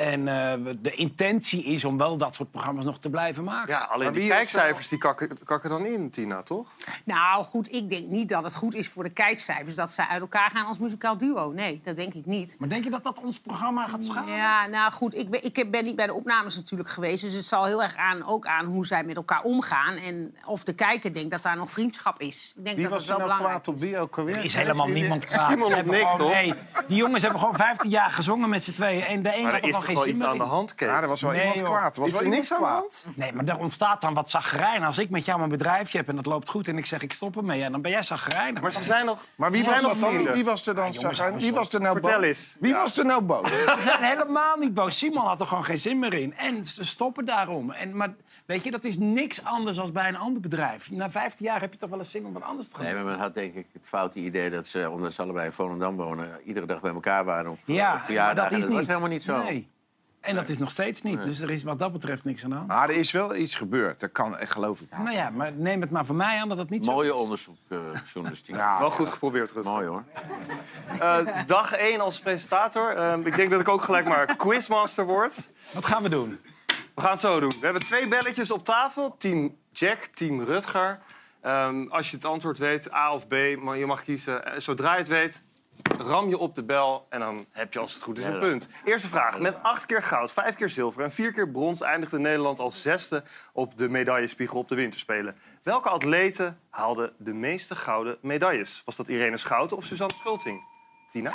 [0.00, 3.74] En eh, de intentie is om wel dat soort programma's nog te blijven maken.
[3.74, 6.68] Ja, alleen Maar die kijkcijfers die kakken, kakken dan in, Tina, toch?
[7.04, 10.20] Nou goed, ik denk niet dat het goed is voor de kijkcijfers dat ze uit
[10.20, 11.52] elkaar gaan als muzikaal duo.
[11.52, 12.56] Nee, dat denk ik niet.
[12.58, 14.34] Maar denk je dat dat ons programma gaat schaden?
[14.34, 17.22] Ja, nou goed, ik ben, ik ben niet bij de opnames natuurlijk geweest.
[17.22, 19.94] Dus het zal heel erg aan, ook aan hoe zij met elkaar omgaan.
[19.96, 22.54] En of de kijker denkt dat daar nog vriendschap is.
[22.56, 24.36] Ik denk Wie dat was dat er wel nou belangrijk kwaad op wie ook alweer?
[24.36, 25.62] Er is helemaal niemand kwaad.
[25.62, 26.32] Op Nick, gewoon- toch?
[26.32, 26.54] Nee,
[26.88, 29.02] die jongens hebben gewoon 15 jaar gezongen met z'n tweeën.
[29.02, 30.88] En de een Maar had wel zin iets aan de hand, Kees.
[30.88, 31.68] Ja, er was wel Nee, iemand joh.
[31.68, 31.96] kwaad.
[31.96, 33.06] Er was er niks aan de hand?
[33.14, 34.82] Nee, maar er ontstaat dan wat zagrijn.
[34.84, 36.68] Als ik met jou mijn bedrijfje heb en dat loopt goed...
[36.68, 38.62] en ik zeg ik stop ermee, ja, dan ben jij zagrijnig.
[38.62, 39.24] Maar ze zijn nog...
[39.34, 40.90] Maar wie was, er nog wie was er dan?
[40.90, 41.38] jongens, Zagijn?
[41.38, 42.26] wie was er nou Vertel boos?
[42.26, 42.56] eens.
[42.60, 42.76] Wie Ja.
[42.78, 43.48] was er nou boos?
[43.50, 44.98] Ze zijn helemaal niet boos.
[44.98, 46.36] Simon had er gewoon geen zin meer in.
[46.36, 47.70] En ze stoppen daarom.
[47.70, 48.14] En, maar
[48.46, 50.90] weet je, dat is niks anders dan bij een ander bedrijf.
[50.90, 52.92] Na 15 jaar heb je toch wel eens zin om wat anders te gaan Nee,
[52.94, 53.02] doen.
[53.02, 55.96] maar men had denk ik het foute idee dat ze, omdat ze allebei in Volendam
[55.96, 58.50] wonen, iedere dag bij elkaar waren op, Ja, op maar verjaardagen.
[58.50, 59.42] dat is dat was helemaal niet zo.
[59.42, 59.68] Nee.
[60.20, 61.22] En dat is nog steeds niet.
[61.22, 62.68] Dus er is wat dat betreft niks aan de hand.
[62.68, 64.00] Maar er is wel iets gebeurd.
[64.00, 64.90] Dat kan, echt, geloof ik.
[64.90, 67.56] Nou ja, maar neem het maar van mij aan dat het niet zo Mooie onderzoek,
[67.68, 67.78] eh,
[68.12, 68.54] journalistiek.
[68.54, 69.72] Wel goed geprobeerd, Rutger.
[69.72, 70.04] Mooi hoor.
[71.00, 72.96] Eh, dag 1 als presentator.
[72.96, 75.48] Eh, ik denk dat ik ook gelijk maar quizmaster word.
[75.72, 76.38] Wat gaan we doen?
[76.94, 77.48] We gaan het zo doen.
[77.48, 79.14] We hebben twee belletjes op tafel.
[79.18, 80.98] Team Jack, team Rutger.
[81.40, 84.44] Ehm, als je het antwoord weet, A of B, maar je mag kiezen.
[84.44, 85.44] Eh, Zodra je het weet,
[85.98, 88.68] ram je op de bel en dan heb je als het goed is een punt.
[88.84, 89.38] Eerste vraag.
[89.38, 91.80] Met acht keer goud, vijf keer zilver en vier keer brons...
[91.80, 93.22] eindigde Nederland als zesde
[93.52, 95.36] op de medaillespiegel op de winterspelen.
[95.62, 98.82] Welke atleten haalden de meeste gouden medailles?
[98.84, 100.58] Was dat Irene Schouten of Suzanne Schulting?
[101.10, 101.32] Tina?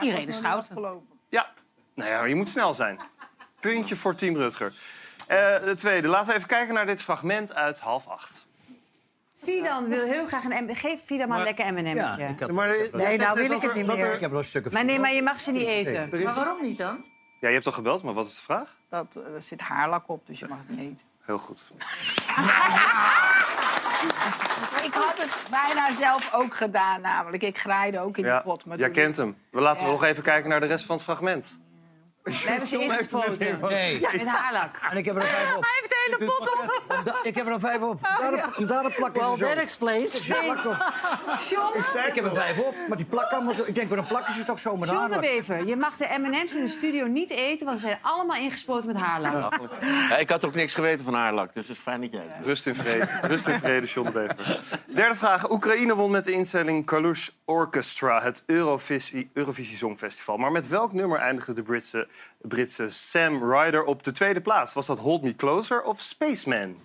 [0.00, 0.70] Irene Schouten.
[0.70, 1.18] afgelopen.
[1.28, 1.52] Ja.
[1.94, 3.00] Nou ja, je moet snel zijn.
[3.60, 4.72] Puntje voor Team Rutger.
[5.26, 6.08] Eh, de tweede.
[6.08, 8.46] Laten we even kijken naar dit fragment uit half acht.
[9.44, 10.74] Fidan wil heel graag een M.
[10.74, 12.34] Geef Fidan maar een lekker M&M'tje.
[12.38, 14.14] Ja, Maar, Nee, nou wil ik het niet meer.
[14.14, 16.24] Ik heb er een stuk of Maar nee, maar je mag ze niet eten.
[16.24, 17.04] Maar waarom niet dan?
[17.40, 18.76] Ja, je hebt toch gebeld, maar wat is de vraag?
[18.90, 21.06] Dat, eh, er zit haarlak op, dus je mag het niet eten.
[21.24, 21.68] Heel goed.
[24.84, 27.42] Ik had het bijna zelf ook gedaan, namelijk.
[27.42, 28.64] Ik graaide ook in Ja, die pot.
[28.64, 29.36] Maar jij kent hem.
[29.50, 31.58] We laten we nog even kijken naar de rest van het fragment.
[32.24, 33.58] We hebben ze ingespoten.
[33.60, 34.00] Nee.
[34.00, 34.76] Met haarlak.
[34.90, 35.62] En ik heb er nog vijf op.
[35.62, 37.04] Hij heeft de hele pot op.
[37.04, 38.00] Da- ik heb er nog vijf op.
[38.02, 40.14] Daar, om daar een plak Well, in that explains.
[40.28, 40.52] Ik Nee.
[40.52, 40.92] plak op.
[41.50, 41.78] John?
[42.08, 43.62] Ik heb er vijf op, maar die plak allemaal zo.
[43.66, 45.20] Ik denk, waarom plakken ze toch zo met John de haar?
[45.20, 47.66] Bever, je mag de M&M's in de studio niet eten...
[47.66, 49.58] want ze zijn allemaal ingespoten met haarlak.
[50.08, 52.36] Ja, ik had ook niks geweten van haarlak, dus het is fijn dat jij het
[52.36, 52.46] doet.
[52.46, 54.58] Rust in vrede, Rust in vrede John de Bever.
[54.94, 55.50] Derde vraag.
[55.50, 58.20] Oekraïne won met de instelling Kalush Orchestra...
[58.22, 60.36] het Eurovisie, Eurovisie Songfestival.
[60.36, 62.08] Maar met welk nummer eindigde de Britse,
[62.40, 64.72] Britse Sam Ryder op de tweede plaats?
[64.72, 66.76] Was dat Hold Me Closer of Spaceman?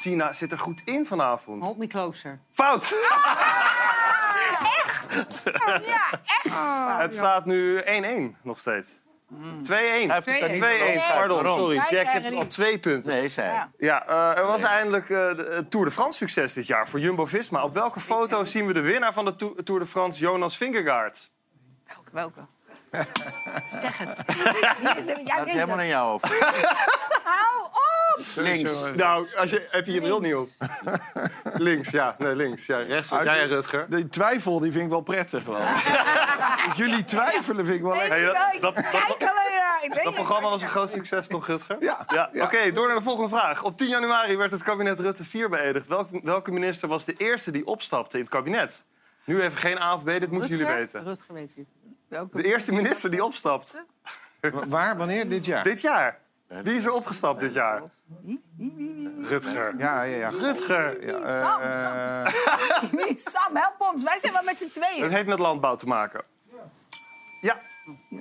[0.00, 1.64] Tina zit er goed in vanavond.
[1.64, 2.40] Hold me closer.
[2.50, 2.94] Fout!
[5.84, 7.00] Ja, echt.
[7.00, 7.84] Het staat nu 1-1
[8.42, 9.00] nog steeds.
[9.32, 9.32] 2-1.
[9.32, 9.34] 2-1,
[11.14, 11.46] pardon.
[11.46, 13.12] Sorry, Jack, je hebt al twee punten.
[13.12, 13.66] Nee, zij.
[13.78, 17.00] Ja, eh, er was eindelijk eh, de eh, Tour de France succes dit jaar voor
[17.00, 17.64] Jumbo-Visma.
[17.64, 21.30] Op welke foto zien we de winnaar van de Tour Tour de France, Jonas Vingegaard?
[21.86, 22.10] Welke?
[22.12, 22.40] welke?
[23.80, 24.16] Zeg het.
[24.80, 25.04] Wie is?
[25.04, 25.78] Jij Dat is weet helemaal het.
[25.78, 26.28] aan jou over.
[27.24, 28.26] Hou op!
[28.48, 28.72] Links.
[28.96, 30.48] Nou, als je, heb je je bril niet op?
[31.54, 32.14] links, ja.
[32.18, 32.66] Nee, links.
[32.66, 33.86] Ja, rechts was jij, Rutger.
[33.88, 35.44] Die twijfel die vind ik wel prettig.
[35.44, 35.60] Wel.
[36.76, 38.32] Jullie twijfelen vind ik wel Hey, lekker.
[38.60, 39.78] dat, dat, Kijk dat, alleen naar.
[39.82, 40.14] Ik weet dat niet.
[40.14, 41.76] programma was een groot succes, toch, Rutger?
[41.80, 42.06] Ja.
[42.08, 42.30] ja.
[42.44, 43.62] Oké, door naar de volgende vraag.
[43.64, 45.86] Op 10 januari werd het kabinet Rutte 4 beëdigd.
[45.86, 48.84] Welke, welke minister was de eerste die opstapte in het kabinet?
[49.24, 51.04] Nu even geen A of B, dit moeten jullie weten.
[51.04, 51.66] Rutger weet het.
[52.08, 53.82] De eerste minister die opstapt.
[54.66, 55.28] Waar, wanneer?
[55.28, 55.64] Dit jaar?
[55.64, 56.18] Dit jaar.
[56.46, 57.82] Wie is er opgestapt dit jaar?
[59.20, 59.74] Rutger.
[59.78, 60.28] Ja, ja, ja.
[60.28, 61.06] Rutger.
[61.06, 61.60] Ja, Sam,
[63.06, 63.16] eh?
[63.16, 64.02] Sam, help ons.
[64.04, 65.10] Wij zijn wel met z'n Het tweeën.
[65.10, 66.24] heeft met landbouw te maken.
[67.40, 67.56] Ja,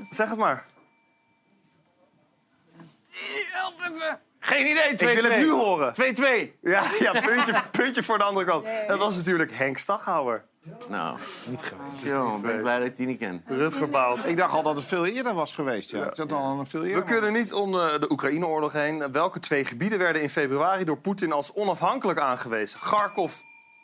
[0.09, 0.65] zeg het maar.
[3.51, 4.19] Help even.
[4.47, 5.11] Geen idee, 2-2.
[5.11, 5.93] Ik wil het nu horen.
[5.93, 6.59] 2-2.
[6.61, 8.67] Ja, ja puntje, puntje voor de andere kant.
[8.87, 10.45] Dat was natuurlijk Henk Staghouwer.
[10.89, 11.17] Nou,
[12.41, 13.43] ben ik blij dat ik die niet ken.
[13.45, 14.25] Rutger baalt.
[14.25, 15.91] ik dacht al dat het veel eerder was geweest.
[15.91, 16.13] Ja.
[16.29, 17.05] Al veel eerder.
[17.05, 19.11] We kunnen niet om de, de Oekraïne-oorlog heen.
[19.11, 22.79] Welke twee gebieden werden in februari door Poetin als onafhankelijk aangewezen?
[22.79, 23.33] Kharkov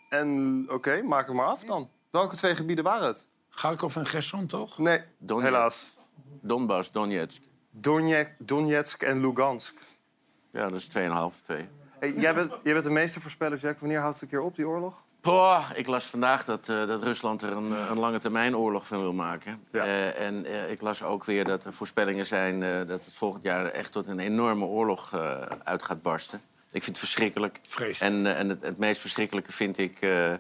[0.10, 0.66] en...
[0.70, 1.90] Oké, maak het maar af dan.
[2.12, 3.28] Welke twee gebieden waren het?
[3.56, 4.78] Kharkov en Gerson, toch?
[4.78, 5.52] Nee, Donetsk.
[5.52, 5.92] helaas.
[6.42, 7.42] Donbass, Donetsk.
[7.72, 9.76] Donetsk, Donetsk en Lugansk.
[10.54, 11.68] Ja, dat is 2,5, 2.
[12.00, 13.80] Hey, jij, bent, jij bent de meeste voorspeller, Jack.
[13.80, 15.04] Wanneer houdt het een keer op, die oorlog?
[15.22, 18.88] Poh, ik las vandaag dat, eh, dat Rusland er een, eh, een lange termijn oorlog
[18.88, 19.64] van wil maken.
[19.72, 23.44] Eh, en eh, ik las ook weer dat er voorspellingen zijn eh, dat het volgend
[23.44, 26.40] jaar echt tot een enorme oorlog eh, uit gaat barsten.
[26.72, 27.60] Ik vind het verschrikkelijk.
[27.68, 28.14] Vreselijk.
[28.14, 30.34] En, en het, het meest verschrikkelijke vind ik eh,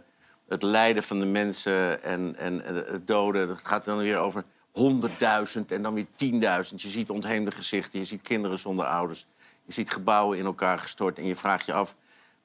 [0.48, 3.50] het lijden van de mensen en, en het doden.
[3.50, 6.82] Het gaat dan weer over honderdduizend en dan weer tienduizend.
[6.82, 9.28] Je ziet ontheemde gezichten, je ziet kinderen zonder ouders.
[9.66, 11.96] Je ziet gebouwen in elkaar gestort en je vraagt je af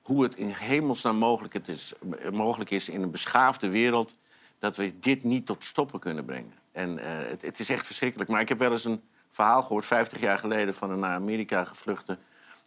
[0.08, 1.92] hoe het in hemelsnaam mogelijk, is,
[2.32, 4.16] mogelijk is in een beschaafde wereld...
[4.58, 6.52] dat we dit niet tot stoppen kunnen brengen.
[6.72, 8.30] En eh, het, het is echt verschrikkelijk.
[8.30, 10.74] Maar ik heb wel eens een verhaal gehoord, 50 jaar geleden...
[10.74, 12.18] van een naar Amerika gevluchte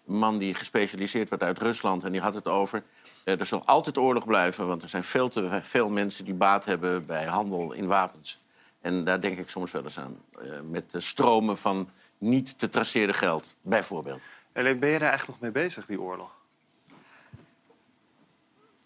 [0.06, 2.04] man die gespecialiseerd werd uit Rusland.
[2.04, 2.84] En die had het over,
[3.24, 4.68] eh, er zal altijd oorlog blijven...
[4.68, 8.44] want er zijn veel te veel mensen die baat hebben bij handel in wapens.
[8.82, 10.18] En daar denk ik soms wel eens aan.
[10.40, 14.22] Eh, met de stromen van niet te traceren geld, bijvoorbeeld.
[14.52, 16.40] Helene, ben je daar eigenlijk nog mee bezig, die oorlog?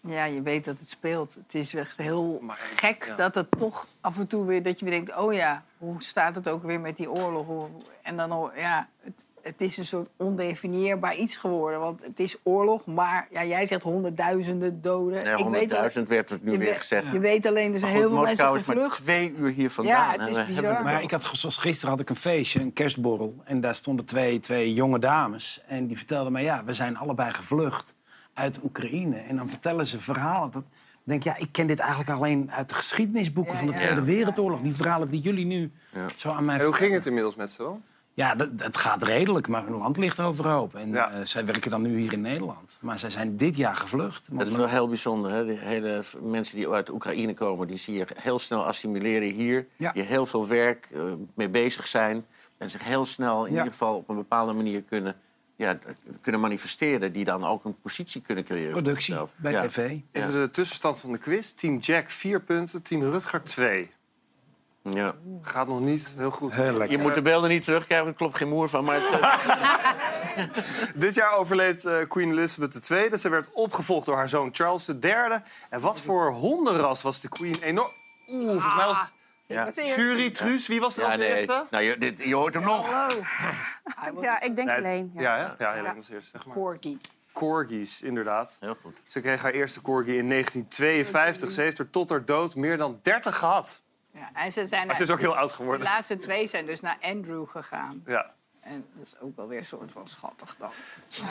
[0.00, 1.34] Ja, je weet dat het speelt.
[1.34, 3.16] Het is echt heel gek ja.
[3.16, 4.62] dat het toch af en toe weer...
[4.62, 7.68] dat je weer denkt, oh ja, hoe staat het ook weer met die oorlog?
[8.02, 11.80] En dan, ja, het, het is een soort ondefinieerbaar iets geworden.
[11.80, 15.24] Want het is oorlog, maar ja, jij zegt honderdduizenden doden.
[15.24, 17.12] Ja, 100.000 weet al- werd het nu je weer weet- gezegd.
[17.12, 20.14] Je weet alleen, er zijn heel veel Moskou mensen is maar twee uur hier vandaan.
[20.18, 20.82] Ja, het is bizar.
[20.82, 23.34] Maar ik had, zoals gisteren had ik een feestje, een kerstborrel.
[23.44, 25.60] En daar stonden twee, twee jonge dames.
[25.66, 27.94] En die vertelden mij, ja, we zijn allebei gevlucht
[28.34, 29.16] uit Oekraïne.
[29.16, 30.50] En dan vertellen ze verhalen.
[30.50, 33.72] Dat, ik denk, ja, ik ken dit eigenlijk alleen uit de geschiedenisboeken van de.
[33.72, 34.02] Tweede Ja.
[34.02, 34.60] Wereldoorlog.
[34.60, 35.72] Die verhalen die jullie nu
[36.16, 37.82] zo aan mij En hoe ging het inmiddels met ze dan?
[38.16, 40.74] Ja, dat, het gaat redelijk, maar hun land ligt overhoop.
[40.74, 42.78] En eh, zij werken dan nu hier in Nederland.
[42.80, 44.28] Maar zij zijn dit jaar gevlucht.
[44.32, 45.30] Dat is wel heel bijzonder.
[45.30, 45.46] Hè?
[45.46, 49.66] Die hele mensen die uit Oekraïne komen, die zie je heel snel assimileren hier.
[49.76, 49.92] Ja.
[49.92, 51.02] Die heel veel werk eh,
[51.34, 52.26] mee bezig zijn.
[52.58, 53.56] En zich heel snel in Ja.
[53.58, 55.16] ieder geval op een bepaalde manier kunnen,
[55.56, 55.78] ja,
[56.20, 57.12] kunnen manifesteren.
[57.12, 58.72] Die dan ook een positie kunnen creëren.
[58.72, 59.66] Productie bij Ja.
[59.66, 59.96] tv.
[60.12, 61.50] Even de tussenstand van de quiz.
[61.52, 63.90] Team Jack 4 punten, Team Rutger 2.
[64.90, 65.14] Ja.
[65.42, 66.54] Gaat nog niet heel goed.
[66.54, 68.84] Je moet de beelden niet terugkrijgen, er klopt geen moer van.
[68.84, 70.44] Maar het, eh,
[70.94, 73.16] Dit jaar overleed eh, Queen Elizabeth II.
[73.16, 75.42] Ze werd opgevolgd door haar zoon Charles III.
[75.70, 77.88] En wat voor hondenras was de Queen enorm...
[78.32, 79.14] Oeh, volgens mij was...
[79.46, 79.70] Ja.
[79.70, 81.28] Jury, Truus, wie was er ja, als nee.
[81.28, 81.66] eerste?
[81.70, 82.90] Nou, je, dit, je hoort hem nog.
[84.20, 85.10] Ja, ik denk Nee, alleen.
[85.14, 85.22] Ja.
[85.22, 86.30] Ja, ja, ja Helene als eerste.
[86.32, 86.54] Zeg maar.
[86.54, 86.98] Corgi.
[87.32, 88.56] Corgis, inderdaad.
[88.60, 88.96] Heel goed.
[89.02, 91.50] Ze kreeg haar eerste corgi in 1952.
[91.50, 93.82] Ze heeft er tot haar dood meer dan 30 gehad.
[94.16, 95.80] Ja, en ze, zijn Maar ze is ook heel oud geworden.
[95.86, 98.02] De laatste twee zijn dus naar Andrew gegaan.
[98.06, 98.34] Ja.
[98.60, 100.70] En dat is ook wel weer een soort van schattig dan.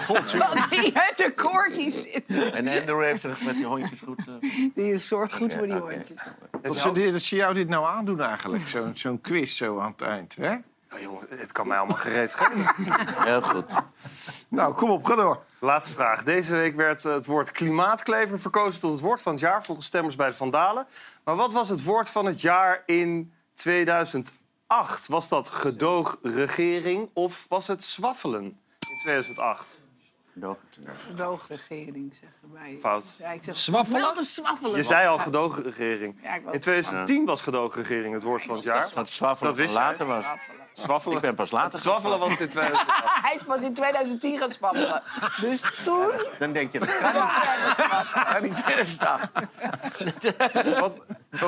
[0.06, 2.30] God, Dat die uit de corgis zit.
[2.54, 4.20] En Andrew heeft zich met die hondjes goed...
[4.28, 6.20] eh, Die is soort goed voor die hondjes.
[6.62, 9.92] Wat ze, dit- dat ze jou dit nou aandoen eigenlijk, zo'n zo'n quiz zo aan
[9.92, 10.36] het eind.
[10.36, 10.56] Hè?
[10.90, 12.66] Nou, jongen, het kan mij allemaal gereed schelen.
[13.18, 13.66] Heel goed.
[14.48, 15.44] Nou, kom op, ga door.
[15.66, 16.24] Laatste vraag.
[16.24, 19.64] Deze week werd eh, het woord klimaatklever verkozen tot het woord van het jaar...
[19.64, 20.88] volgens stemmers bij de Vandalen.
[21.24, 25.08] Maar wat was het woord van het jaar in 2008?
[25.08, 28.58] Was dat gedoogregering of was het zwaffelen in
[29.04, 29.84] 2008?
[31.08, 32.78] Gedoogregering, zeggen wij.
[32.82, 33.16] Fout.
[33.20, 34.02] Ja, ik zeg, Zwaffelen?
[34.02, 34.76] Wel de zwaffelen.
[34.76, 36.16] Je zei al gedoogregering.
[36.24, 38.90] Ja, ik wou- In 2010 was gedoogregering het woord van het jaar.
[38.94, 39.92] Dat zwaffelen Dat wist van jij.
[39.92, 40.24] later was.
[40.26, 40.65] Zwaffelen.
[41.14, 42.86] Ik ben pas later Zwaffelen was in 2008.
[43.26, 45.04] Hij is pas in 2010 gaan zwaffelen.
[45.42, 46.12] Dus toen...
[46.40, 47.14] Dan denk je, dat kan
[48.42, 48.52] niet.
[48.52, 49.32] Niet 2008.
[50.80, 50.98] Wat,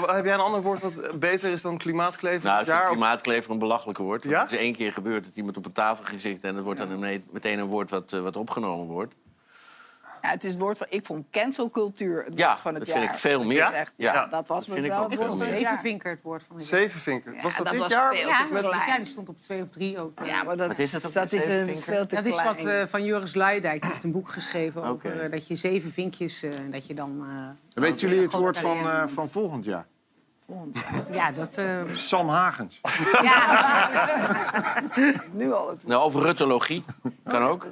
[0.08, 2.88] heb jij een ander woord wat beter is dan klimaatklever Nou, ik vind jaar?
[2.88, 4.24] Klimaatklever een belachelijk woord.
[4.24, 4.42] Ja?
[4.42, 6.50] Het is één keer gebeurd dat iemand op een tafel ging zitten...
[6.50, 7.00] en het wordt dan
[7.32, 9.14] meteen een woord wat, eh, wat opgenomen wordt.
[10.22, 10.88] Ja, het is het woord van...
[10.90, 13.14] Ik vond cancelcultuur het Ja, woord van het dat vind jaar.
[13.14, 13.60] ik veel meer.
[13.62, 15.30] Dat is echt- ja, Ja, dat was dat me vind ik wel ook het woord
[15.30, 15.40] meer.
[15.40, 15.68] van het jaar.
[15.70, 16.80] Zevenvinker het woord van het jaar.
[16.80, 17.34] Zevenvinker.
[17.36, 18.16] Ja, was dat, dat dit was jaar?
[18.16, 18.64] veel Ja, te klein.
[18.64, 18.98] dit jaar.
[18.98, 20.20] Die stond op twee of drie ook.
[20.26, 22.44] Ja, maar dat, Wat is dat ook dat weer, is een veel te Dat is
[22.44, 23.82] wat eh, van Joris Luijendijk.
[23.82, 26.44] Die heeft een boek geschreven over eh, dat je zeven vinkjes...
[26.44, 27.26] eh, en dat je dan...
[27.76, 29.86] eh, Weten jullie het woord van, eh, van volgend jaar?
[31.12, 31.58] Ja, dat...
[31.58, 32.82] eh, Sam Hagens.
[35.32, 36.84] Nu al het Nou, over ruttologie.
[37.24, 37.68] Kan ook.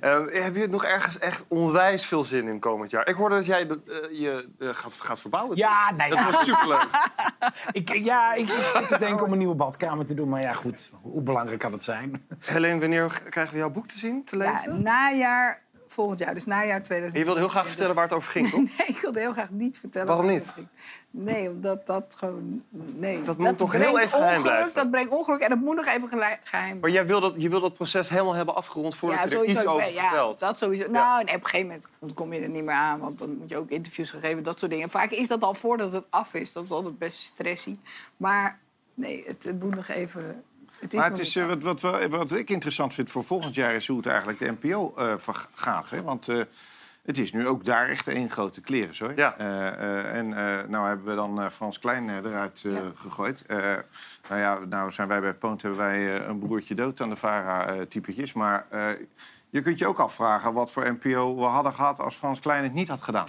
[0.00, 3.08] Eh, heb je nog ergens echt onwijs veel zin in komend jaar?
[3.08, 3.76] Ik hoorde dat jij eh,
[4.10, 5.56] je eh, gaat, gaat verbouwen.
[5.56, 6.24] Ja, nee, Dat ja.
[6.24, 6.88] wordt superleuk.
[7.80, 10.28] ik, ja, ik, ik zit te denken om een nieuwe badkamer te doen.
[10.28, 12.26] Maar ja, goed, hoe belangrijk kan het zijn?
[12.38, 14.82] Helene, wanneer krijgen we jouw boek te zien, te Ja, lezen?
[14.82, 15.62] najaar
[15.92, 16.34] volgend jaar.
[16.34, 17.12] Dus najaar 2020.
[17.12, 18.60] En je wilde heel graag vertellen waar het over ging, toch?
[18.60, 20.06] Nee, ik wilde heel graag niet vertellen.
[20.06, 20.54] Waarom waar niet?
[21.10, 22.62] Nee, omdat dat gewoon...
[22.70, 23.22] Nee.
[23.22, 24.74] Dat moet toch heel even geheim ongeluk, blijven?
[24.74, 27.60] Dat brengt ongeluk en dat moet nog even geheim Maar jij wil dat, je wil
[27.60, 29.60] dat proces helemaal hebben afgerond voordat ja, je er sowieso.
[29.60, 30.38] iets over ja, vertelt.
[30.38, 30.90] dat sowieso.
[30.90, 33.00] Nou, nee, op een gegeven moment kom je er niet meer aan.
[33.00, 34.90] Want dan moet je ook interviews geven, dat soort dingen.
[34.90, 36.52] Vaak is dat al voordat het af is.
[36.52, 37.78] Dat is altijd best stressy.
[38.16, 38.58] Maar
[38.94, 40.42] nee, het, het moet nog even...
[40.80, 43.54] Het is Maar het is, eh, wat, wat, wat, wat ik interessant vind voor volgend
[43.54, 45.90] jaar is hoe het eigenlijk de NPO eh, verg- gaat.
[45.90, 46.02] Hè?
[46.02, 46.40] Want eh,
[47.02, 49.12] het is nu ook daar echt één grote kleren, hoor.
[49.16, 49.36] Ja.
[49.38, 53.44] Eh, eh, en eh, nou hebben we dan eh, Frans Klein eh, eruit eh, gegooid.
[53.46, 53.56] Eh,
[54.28, 57.16] nou ja, nou zijn wij bij Poont hebben wij eh, een broertje dood aan de
[57.16, 58.32] VARA-typetjes.
[58.32, 58.88] maar eh,
[59.50, 62.72] je kunt je ook afvragen wat voor NPO we hadden gehad als Frans Klein het
[62.74, 63.26] niet had gedaan.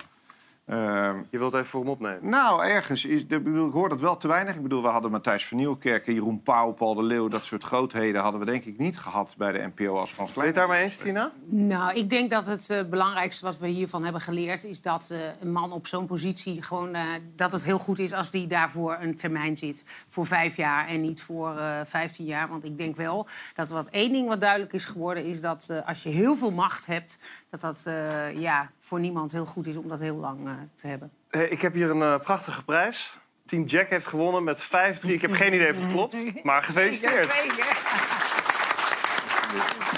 [0.69, 2.29] Ehm, Je wilt even voor hem opnemen.
[2.29, 3.05] nou, ergens.
[3.05, 4.55] Is, ik, bedoel, ik hoor dat wel te weinig.
[4.55, 7.27] Ik bedoel, we hadden Matthijs van Nieuwkerk, Jeroen Pauw, Paul de Leeuw...
[7.27, 10.45] dat soort grootheden hadden we denk ik niet gehad bij de NPO als Frans Ben
[10.45, 10.55] je Klein.
[10.55, 11.31] het daarmee eens, Tina?
[11.45, 14.63] Nou, ik denk dat het eh, belangrijkste wat we hiervan hebben geleerd...
[14.63, 16.93] is dat eh, een man op zo'n positie gewoon...
[16.95, 17.03] eh,
[17.35, 19.85] dat het heel goed is als die daarvoor een termijn zit.
[20.07, 22.47] Voor vijf jaar en niet voor eh vijftien jaar.
[22.49, 25.25] Want ik denk wel dat wat één ding wat duidelijk is geworden...
[25.25, 27.19] is dat eh, als je heel veel macht hebt...
[27.49, 30.39] dat dat eh, ja, voor niemand heel goed is om dat heel lang
[30.75, 31.11] te hebben.
[31.29, 33.17] Eh, ik heb hier een eh, prachtige prijs.
[33.45, 35.11] Team Jack heeft gewonnen met 5-3.
[35.11, 37.31] Ik heb geen idee of het klopt, maar gefeliciteerd.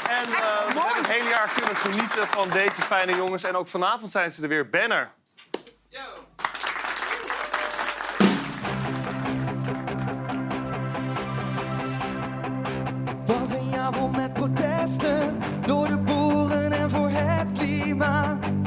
[0.09, 3.43] En eh, we hebben het hele jaar kunnen genieten van deze fijne jongens.
[3.43, 4.69] En ook vanavond zijn ze er weer.
[4.69, 5.11] Banner.
[13.25, 18.60] was een jaar vol met protesten door de boeren en voor het klimaat.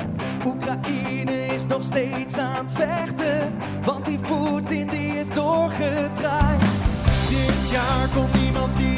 [0.46, 3.52] Oekraïne is nog steeds aan het vechten,
[3.84, 6.62] want die Poetin die is doorgedraaid.
[7.28, 8.93] Dit jaar kon niemand iets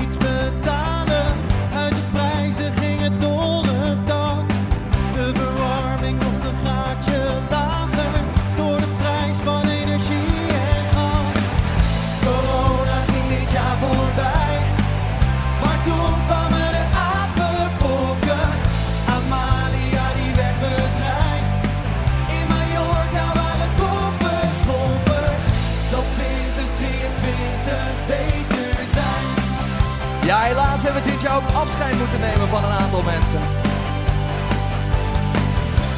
[31.54, 33.40] afscheid moeten nemen van een aantal mensen.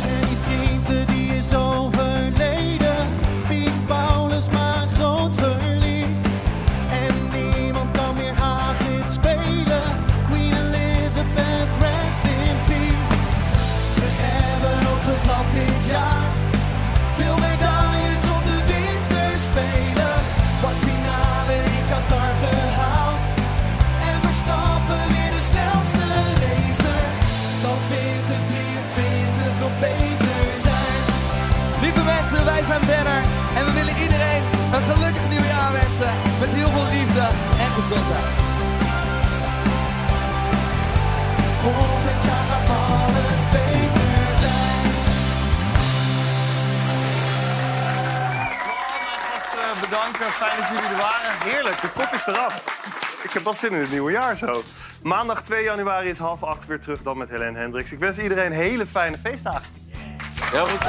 [0.03, 1.88] En vrienden die is overleden.
[32.68, 33.22] Zijn Banner.
[33.58, 34.42] En we willen iedereen
[34.74, 36.12] een gelukkig nieuwjaar wensen.
[36.40, 37.26] Met heel veel liefde
[37.64, 38.34] en gezondheid.
[41.62, 44.08] Volgend jaar gaat alles beter
[44.42, 44.80] zijn.
[49.62, 51.32] Eh, bedanken, fijn dat jullie er waren.
[51.44, 52.54] Heerlijk, de kop is eraf.
[53.22, 54.62] Ik heb wel zin in het nieuwe jaar zo.
[55.02, 57.92] Maandag 2 januari is half acht weer terug dan met Helene Hendricks.
[57.92, 59.72] Ik wens iedereen hele fijne feestdagen.
[60.50, 60.86] Heel goed.